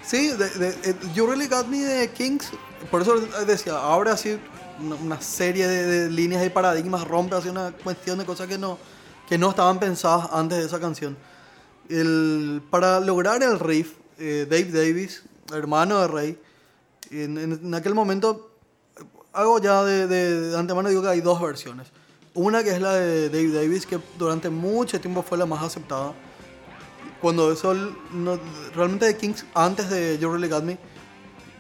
[0.05, 2.51] Sí, eh, You Really Got Me de Kings,
[2.91, 4.39] por eso decía, abre así
[4.81, 8.79] una, una serie de, líneas y paradigmas, rompe así una cuestión de cosas que no,
[9.29, 11.17] que no estaban pensadas antes de esa canción.
[11.89, 16.39] El, para lograr el riff, eh, Dave Davis, hermano de
[17.11, 18.50] en- en aquel momento,
[19.33, 21.89] hago ya de, de- de antemano digo que hay dos versiones.
[22.35, 26.13] Una que es la de Dave Davis, que durante mucho tiempo fue la más aceptada
[27.21, 27.75] cuando eso
[28.13, 28.39] no-
[28.75, 30.79] realmente de Kings antes de You Really Got Me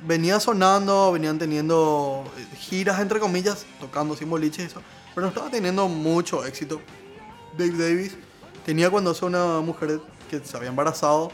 [0.06, 4.80] venía sonando, venían teniendo eh, giras entre comillas, tocando sin y eso,
[5.14, 6.80] pero no estaba teniendo mucho éxito.
[7.58, 8.16] Dave Davis
[8.64, 10.00] tenía cuando es una mujer
[10.30, 11.30] que se había embarazado,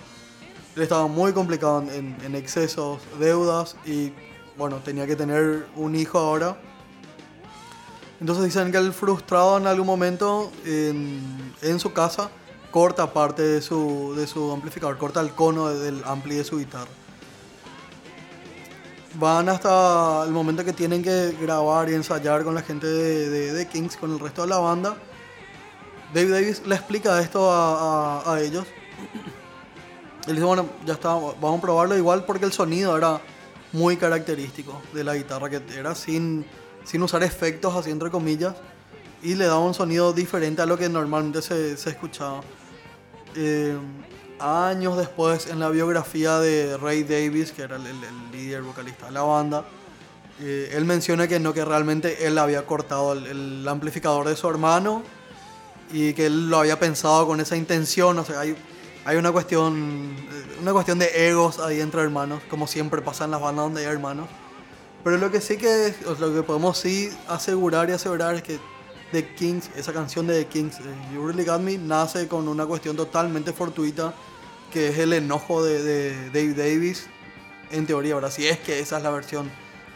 [0.75, 4.13] él estaba muy complicado en, en excesos, deudas y
[4.57, 6.57] bueno, tenía que tener un hijo ahora.
[8.21, 12.31] Entonces dicen que él frustrado en algún momento en, su casa
[12.71, 16.59] corta parte de su, de su amplificador, corta el cono de- del ampli de su
[16.59, 16.91] guitarra.
[19.19, 23.97] Van hasta el momento que tienen que grabar y ensayar con la gente de, Kings,
[23.97, 24.97] con el resto de la banda.
[26.13, 28.67] Dave Davis le explica esto a, a- a ellos.
[30.27, 33.21] Él dice, bueno, ya está, vamos a probarlo igual porque el sonido era
[33.77, 36.45] muy característico de la guitarra, que era sin,
[36.85, 38.55] sin usar efectos, así entre comillas,
[39.23, 42.41] y le daba un sonido diferente a lo que normalmente se, se escuchaba.
[43.35, 43.77] Eh,
[44.39, 49.13] años después, en la biografía de Ray Davis, que era el, el- líder vocalista de
[49.13, 49.65] la banda,
[50.41, 54.47] eh, él menciona que no, que realmente él había cortado el, el amplificador de su
[54.49, 55.03] hermano
[55.93, 58.19] y que él lo había pensado con esa intención.
[58.19, 58.55] O sea, hay,
[59.07, 60.17] hay una cuestión,
[60.61, 63.93] una cuestión de egos ahí entre hermanos, como siempre pasa en las bandas donde hay
[63.93, 64.29] hermanos.
[65.05, 68.59] Pero lo que sí que, lo que podemos sí asegurar y asegurar es que
[69.13, 70.83] The Kings, esa canción de The Kings, eh,
[71.15, 74.13] You Really Got Me, nace con una cuestión totalmente fortuita,
[74.73, 77.07] que es el enojo de, de Dave Davis,
[77.71, 78.33] en teoría, ¿verdad?
[78.33, 79.49] Si es que esa es la versión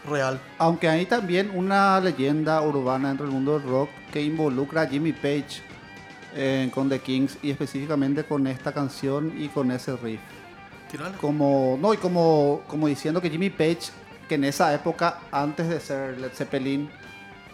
[0.09, 0.41] real.
[0.59, 5.13] Aunque hay también una leyenda urbana dentro del mundo del rock que involucra a Jimmy
[5.13, 5.69] Page
[6.35, 10.21] eh, con The Kings y específicamente con esta canción y con ese riff.
[11.21, 13.91] Como, no, y como, como diciendo que Jimmy Page,
[14.29, 16.91] que en esa época, antes de ser Led Zeppelin,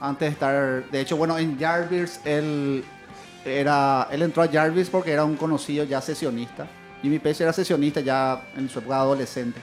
[0.01, 2.83] antes de estar, de hecho, bueno, en Jarvis, él,
[3.45, 6.67] era, él entró a Jarvis porque era un conocido ya sesionista.
[7.03, 9.61] Jimmy Page era sesionista ya en su época adolescente.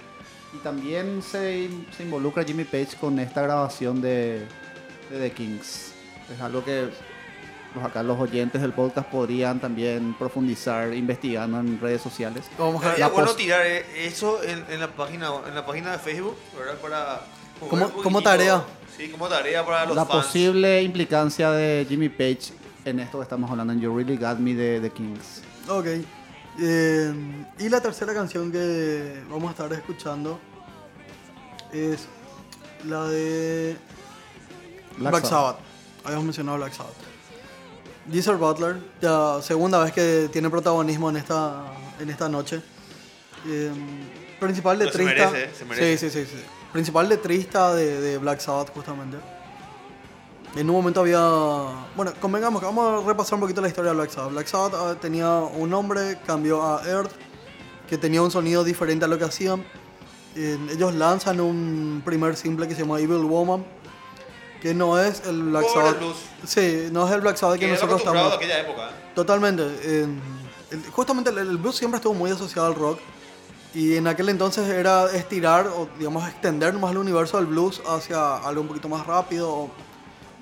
[0.54, 4.46] Y también se, se involucra Jimmy Page con esta grabación de,
[5.10, 5.94] de The Kings.
[6.32, 6.90] Es algo que
[7.76, 12.46] los, acá los oyentes del podcast podrían también profundizar investigando en redes sociales.
[12.58, 16.36] Vamos a bueno tirar eh, eso en, en la página en la página de Facebook,
[16.58, 16.76] ¿verdad?
[16.82, 17.22] Para
[18.02, 18.64] Como- tarea.
[18.98, 20.26] Sí, como tarea para los la fans.
[20.26, 22.54] posible implicancia de Jimmy Page
[22.86, 25.42] en esto que estamos hablando en You Really Got Me de The Kings.
[25.68, 25.86] Ok.
[26.60, 27.14] Eh,
[27.58, 30.40] y la tercera canción que vamos a estar escuchando
[31.72, 32.06] es
[32.86, 33.76] la de
[34.98, 35.58] Black, Sabbath.
[36.04, 36.94] Habíamos mencionado Black Sabbath.
[38.12, 41.64] Geezer Butler, ya segunda vez que tiene protagonismo en esta,
[42.00, 42.62] en esta noche.
[43.48, 43.72] Eh,
[44.40, 45.32] principal Pero se letrista.
[45.32, 45.98] merece, se merece.
[45.98, 46.44] Sí, sí, sí, sí.
[46.72, 49.18] Principal letrista de, de Black Sabbath, justamente.
[50.56, 51.20] En un momento había.
[51.96, 54.32] Bueno, convengamos que vamos a repasar un poquito la historia de Black Sabbath.
[54.32, 57.12] Black Sabbath ah, tenía un nombre, cambió a Earth,
[57.90, 59.64] que tenía un sonido diferente a lo que hacían.
[60.36, 63.64] Eh, ellos lanzan un primer simple que se llama Evil Woman,
[64.64, 65.98] que no es el Black Sabbath.
[66.00, 66.16] blues.
[66.48, 68.32] Sí, no es el Black Sabbath que, Que nosotros estamos.
[68.32, 68.90] a aquella época.
[68.90, 68.94] ¿eh?
[69.14, 69.64] Totalmente.
[69.84, 70.20] en-
[70.72, 72.98] el- justamente el, el blues siempre estuvo muy asociado al rock.
[73.76, 78.38] Y en aquel entonces era estirar o, digamos, extender más el universo del blues hacia
[78.38, 79.70] algo un poquito más rápido o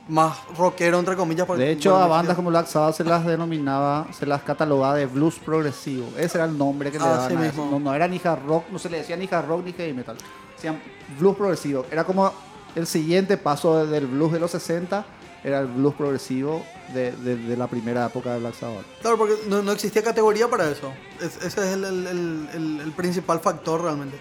[0.07, 1.47] más rockero, entre comillas.
[1.57, 5.39] De hecho, a bandas como Black Sabbath se las denominaba, se las catalogaba de blues
[5.39, 6.07] progresivo.
[6.17, 7.61] Ese era el nombre que le Así daban a eso.
[7.63, 7.79] mismo.
[7.79, 9.93] No, no era ni hard rock, no se le decía ni hard rock ni heavy
[9.93, 10.17] metal.
[10.55, 10.81] Decían
[11.17, 11.85] blues progresivo.
[11.89, 12.31] Era como
[12.75, 15.05] el siguiente paso del blues de los 60
[15.43, 16.63] era el blues progresivo
[16.93, 18.85] de, de- de la primera época de Black Sabbath.
[19.01, 20.91] Claro, porque no, no existía categoría para eso.
[21.19, 22.07] Es- ese es el, el-
[22.53, 24.19] el- el- principal factor realmente.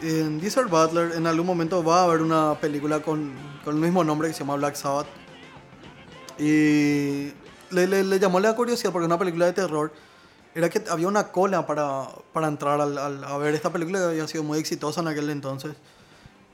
[0.00, 3.32] En Desert Butler en algún momento va a haber una película con,
[3.64, 5.06] con el mismo nombre que se llama Black Sabbath.
[6.38, 7.32] Y
[7.70, 9.92] le, le- le llamó la curiosidad porque una película de terror.
[10.54, 14.04] Era que había una cola para, para entrar al- al- a ver esta película que
[14.06, 15.74] había sido muy exitosa en aquel entonces.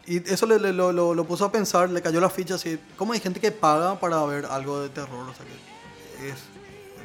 [0.06, 2.78] Y eso le, le- lo, lo- lo puso a pensar, le cayó la ficha así.
[2.96, 5.28] ¿Cómo hay gente que paga para ver algo de terror?
[5.28, 6.36] O sea, que es,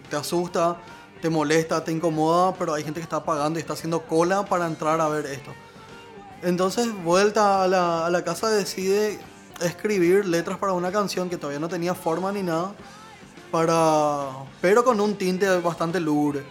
[0.10, 0.78] te asusta,
[1.22, 4.68] te molesta, te incomoda, pero hay gente que está pagando y está haciendo cola para
[4.68, 5.52] entrar a ver esto.
[6.42, 9.20] Entonces, vuelta a la, a la casa, decide
[9.62, 12.74] escribir letras para una canción que todavía no tenía forma ni nada,
[13.52, 14.30] para,
[14.62, 16.44] pero con un tinte bastante lúgubre.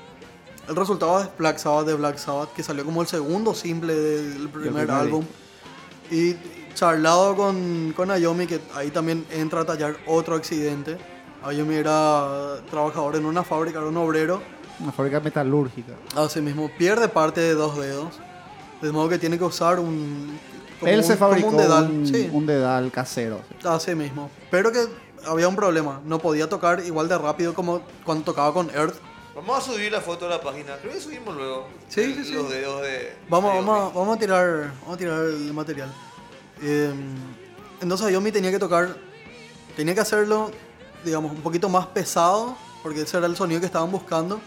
[0.69, 4.49] El resultado es Black Sabbath de Black Sabbath, que salió como el segundo simple del
[4.49, 5.25] primer primer álbum.
[6.11, 6.37] Y
[6.75, 10.97] charlado con, con Ayomi, que ahí también entra a tallar otro accidente.
[11.45, 14.41] Ayomi era trabajador en una fábrica, era un obrero.
[14.81, 15.93] Una fábrica metalúrgica.
[16.17, 18.19] Así mismo, pierde parte de dos dedos.
[18.81, 20.39] De modo que tiene que usar un.
[20.83, 21.91] Él un- se fabricó un dedal.
[21.91, 23.41] un, sí, un dedal casero.
[23.65, 24.31] así mismo.
[24.51, 24.85] Pero que
[25.27, 26.01] había un problema.
[26.05, 28.95] No podía tocar igual de rápido como cuando tocaba con Earth.
[29.39, 30.77] Vamos a subir la foto a la página.
[30.79, 31.69] Creo que subimos luego.
[31.89, 32.33] Sí, sí, sí.
[32.35, 33.13] Los dedos de.
[33.29, 33.93] Vamos, de vamos, a, Yomi.
[33.99, 35.95] vamos a tirar, vamos a tirar el material.
[36.61, 36.93] Eh,
[37.81, 38.97] entonces Ayomi tenía que tocar,
[39.77, 40.51] tenía que hacerlo,
[41.05, 44.41] digamos, un poquito más pesado, porque ese era el sonido que estaban buscando,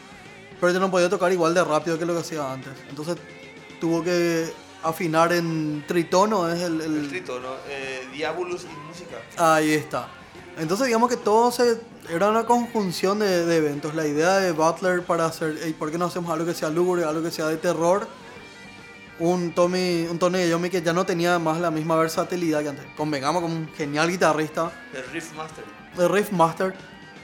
[0.59, 2.73] pero ya no podía tocar igual de rápido que lo que hacía antes.
[2.89, 3.15] Entonces
[3.79, 4.51] tuvo que
[4.83, 7.47] afinar en tritono, es el, el- El tritono.
[7.69, 9.15] Eh, Diabolus y música.
[9.37, 10.09] Ahí está.
[10.61, 13.95] Entonces digamos que todo se, era una conjunción de, de eventos.
[13.95, 17.03] La idea de Butler para hacer, "Ey, ¿por qué no hacemos algo que sea lúgubre,
[17.03, 18.07] algo que sea de terror?
[19.17, 22.85] Un Tommy, un Tony Iommi que ya no tenía más la misma versatilidad que antes.
[22.95, 25.63] Convengamos con un genial guitarrista, El Riff Master.
[25.97, 26.73] de Riff Master,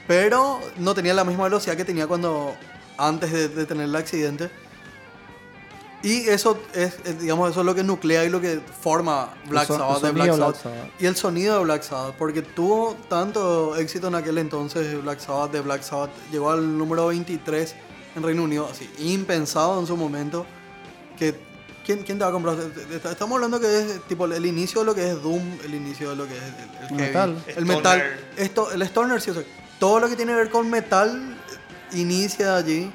[0.08, 2.54] pero no tenía la misma velocidad que tenía cuando
[2.96, 4.50] antes de, de tener el accidente.
[6.02, 9.66] Y eso es, digamos, eso es lo que nuclea y lo que forma Black El
[9.68, 10.62] so- el Sabbath de Black de Black Sabbath.
[10.62, 11.00] Sabbath.
[11.00, 15.50] Y el sonido de Black Sabbath, porque tuvo tanto éxito en aquel entonces Black Sabbath
[15.50, 17.74] de Black Sabbath, llegó al número 23
[18.14, 20.46] en Reino Unido, así, impensado en su momento,
[21.18, 21.34] que
[21.84, 22.56] ¿quién, quién te va a comprar?
[23.10, 26.16] Estamos hablando que es tipo el inicio de lo que es Doom, el inicio de
[26.16, 27.30] lo que es el, el heavy, Metal.
[27.48, 27.66] el Stoner.
[27.76, 28.02] metal,
[28.36, 29.42] esto, el stoner, sí, o sea,
[29.80, 31.36] todo lo que tiene que ver con metal
[31.92, 32.90] inicia allí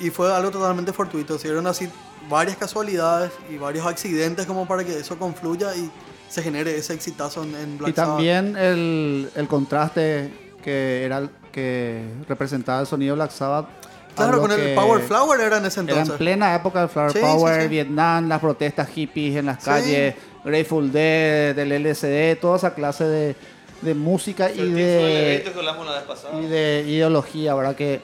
[0.00, 1.88] y fue algo totalmente fortuito, se dieron así
[2.28, 5.90] varias casualidades y varios accidentes como para que eso confluya y
[6.28, 8.10] se genere ese exitazo en, en Black y Sabbath.
[8.16, 13.66] también el, el contraste que era el- que representaba el sonido de Black Sabbath.
[14.16, 16.12] Claro, con el Power Flower era en ese Era entonces.
[16.14, 17.68] en plena época del Flower Sí, sí, Power, sí.
[17.68, 19.64] Vietnam, las protestas hippies en las Sí.
[19.66, 20.14] calles,
[20.44, 23.36] Grateful Dead, del LSD, toda esa clase de,
[23.82, 25.44] de música y de,
[26.40, 27.74] y de ideología, ¿verdad?
[27.76, 28.00] Que,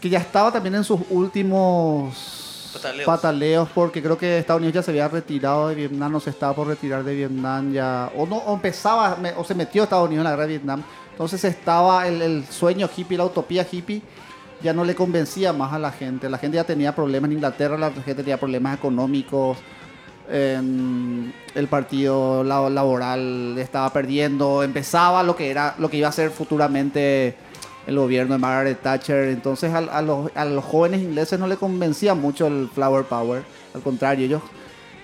[0.00, 2.37] que ya estaba también en sus últimos
[2.72, 3.06] Pataleos.
[3.06, 6.54] pataleos, porque creo que Estados Unidos ya se había retirado de Vietnam, no se estaba
[6.54, 10.24] por retirar de Vietnam ya, o no, o empezaba, o se metió Estados Unidos en
[10.24, 14.02] la guerra de Vietnam, entonces estaba el, sueño hippie, la utopía hippie,
[14.62, 17.76] ya no le convencía más a la gente, la gente ya tenía problemas en Inglaterra,
[17.78, 19.58] la gente tenía problemas económicos,
[20.30, 26.30] el partido la- laboral estaba perdiendo, empezaba lo que era, lo que iba a ser
[26.30, 27.36] futuramente
[27.88, 29.28] el gobierno de Margaret Thatcher.
[29.30, 33.42] Entonces a, a los, a los jóvenes ingleses no le convencía mucho el Flower Power.
[33.74, 34.42] Al contrario, ellos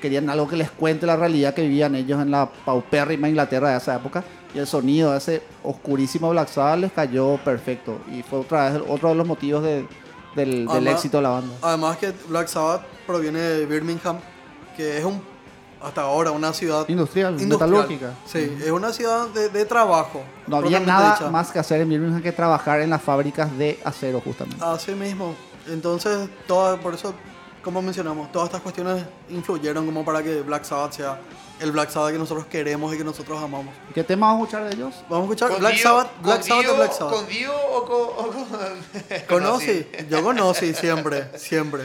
[0.00, 3.78] querían algo que les cuente la realidad que vivían ellos en la paupérrima Inglaterra de
[3.78, 4.22] esa época.
[4.54, 7.98] Y el sonido de ese oscurísimo Black Sabbath les cayó perfecto.
[8.12, 9.86] Y fue otra vez otro de los motivos de-
[10.36, 11.54] del, del Además- éxito de la banda.
[11.62, 14.18] Además que Black Sabbath proviene de Birmingham,
[14.76, 15.20] que es un
[15.84, 17.70] hasta ahora una ciudad Industrial, industrial.
[17.70, 18.14] metalúrgica.
[18.26, 20.22] Sí, es una ciudad de, de trabajo.
[20.46, 21.30] No había nada dicha.
[21.30, 24.64] más que hacer en Birmingham que trabajar en las fábricas de acero, justamente.
[24.64, 25.34] Así mismo.
[25.68, 27.14] Entonces, toda, por eso,
[27.62, 31.18] como mencionamos, todas estas cuestiones influyeron como para que Black Sabbath sea
[31.60, 33.74] el Black Sabbath que nosotros queremos y que nosotros amamos.
[33.94, 34.94] ¿Qué tema vamos a escuchar de ellos?
[35.08, 37.14] Vamos a escuchar ¿Con Black Dio- Sabbath, Black Sabbath de Black Sabbath.
[37.14, 38.26] ¿Con Dio o con.?
[38.26, 41.84] o con- Conocí, yo conocí siempre, siempre.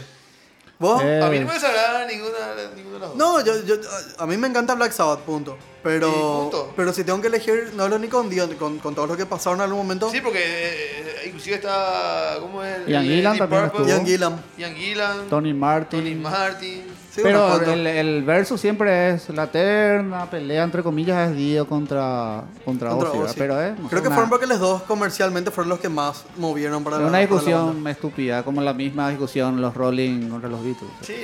[0.80, 1.02] ¿Vos?
[1.04, 2.38] Eh, A mí no me desagrada ninguna,
[2.74, 3.18] ninguna de las dos.
[3.18, 3.76] No, yo, yo,
[4.18, 5.58] a mí me encanta Black Sabbath, punto.
[5.84, 6.74] Pero, punto.
[6.76, 9.26] pero si tengo que elegir, no hablo ni con Dios, con, con todo lo que
[9.26, 10.10] pasaron en algún momento.
[10.10, 12.38] Sí, porque eh, inclusive está.
[12.40, 12.88] ¿Cómo es?
[12.88, 13.72] Ian Gillan también.
[13.88, 14.44] Ian Gillan.
[14.58, 15.30] Ian Gillan.
[15.30, 16.00] Tony Martin.
[16.00, 16.84] Tony Martin.
[17.12, 22.43] Sí, Pero el, el verso siempre es la eterna pelea, entre comillas, es Dio contra,
[22.64, 23.34] contra, Contra Ozzy.
[23.36, 26.84] Pero es no Creo que fueron porque los dos comercialmente fueron los que más movieron
[26.84, 30.49] para es la una para la discusión estúpida, como la misma discusión los Rolling contra
[30.49, 30.91] los Beatles.
[31.01, 31.16] Sí,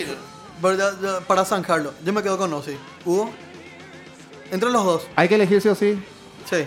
[0.61, 2.77] Pero ya- ya, para zanjarlo, yo me quedo con Ozzy.
[3.05, 3.29] Hugo,
[4.51, 6.01] entre los dos, Hay que elegir sí o sí.
[6.49, 6.65] sí.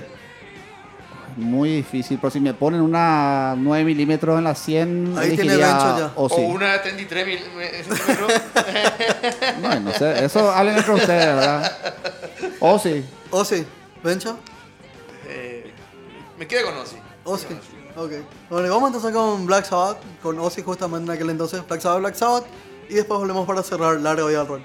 [1.38, 2.18] Muy difícil.
[2.20, 6.12] Pero si me ponen una 9 milímetros en la 100, Ahí tiene gancho ya.
[6.16, 6.34] Ozzy.
[6.36, 8.32] O una de 33 mil centímetros.
[9.62, 11.72] No, no sé, eso hablen entre ustedes, ¿verdad?
[12.60, 13.04] Ozzy.
[13.30, 13.66] Ozzy,
[14.02, 14.36] ¿Bencha?
[15.26, 15.72] Eh,
[16.38, 16.96] me quedé con Ozzy.
[17.24, 17.46] Ozzy.
[17.96, 18.12] Ok.
[18.48, 21.66] Bueno, y vamos entonces con Black Sabbath, con Ozzy justamente en aquel entonces.
[21.66, 22.44] Black Sabbath, Black Sabbath.
[22.88, 24.62] Y después volvemos para cerrar larga vida al rol.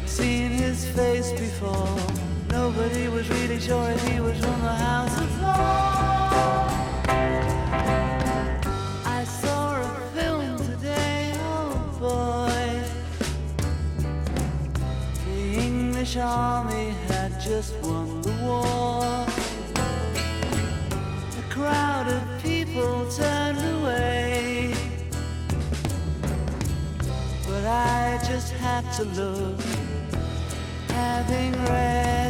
[0.00, 1.98] They'd seen his face before.
[2.50, 5.30] Nobody was really sure if he was from the House of.
[9.06, 12.82] I saw a film today, oh boy.
[15.26, 19.26] The English army had just won the war.
[21.38, 24.74] A crowd of people turned away.
[27.46, 29.60] But I just had to look,
[31.00, 32.29] having read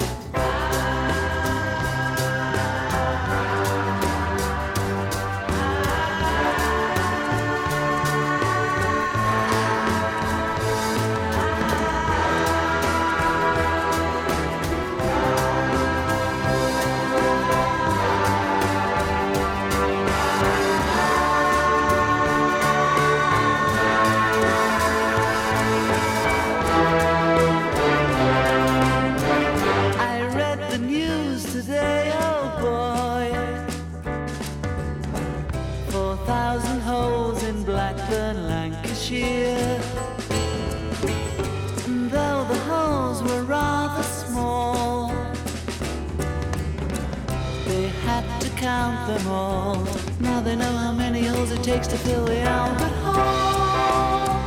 [48.11, 49.87] Had to count them all.
[50.19, 54.40] Now they know how many holes it takes to fill the Albert Hall.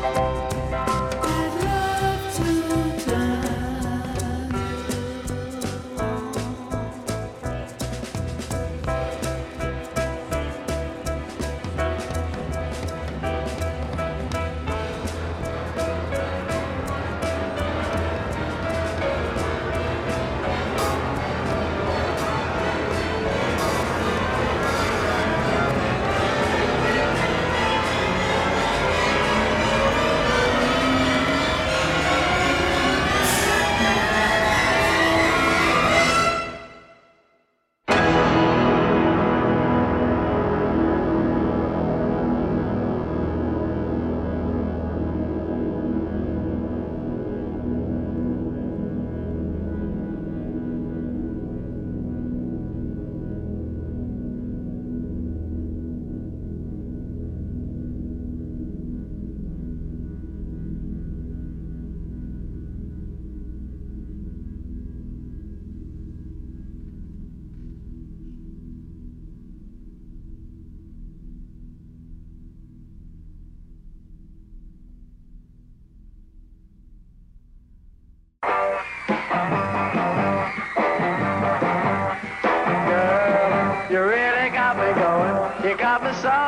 [86.16, 86.43] You got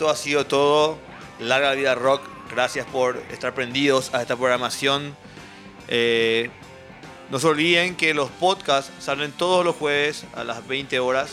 [0.00, 0.96] esto ha sido todo.
[1.40, 2.22] Larga vida rock.
[2.50, 5.14] Gracias por estar prendidos a esta programación.
[5.88, 6.48] Eh,
[7.30, 11.32] no se olviden que los podcasts salen todos los jueves a las 20 horas.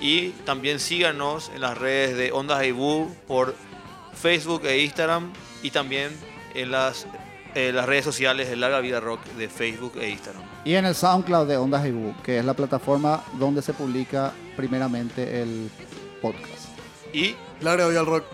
[0.00, 3.54] Y también síganos en las redes de Ondas Aibú por
[4.12, 5.32] Facebook e Instagram.
[5.62, 6.10] Y también
[6.52, 7.06] en las,
[7.54, 10.42] eh, las redes sociales de Larga Vida Rock de Facebook e Instagram.
[10.66, 15.40] Y en el SoundCloud de Ondas Ibu, que es la plataforma donde se publica primeramente
[15.40, 15.70] el
[16.20, 16.68] podcast.
[17.14, 17.34] Y
[17.64, 18.24] Larga vida al rock.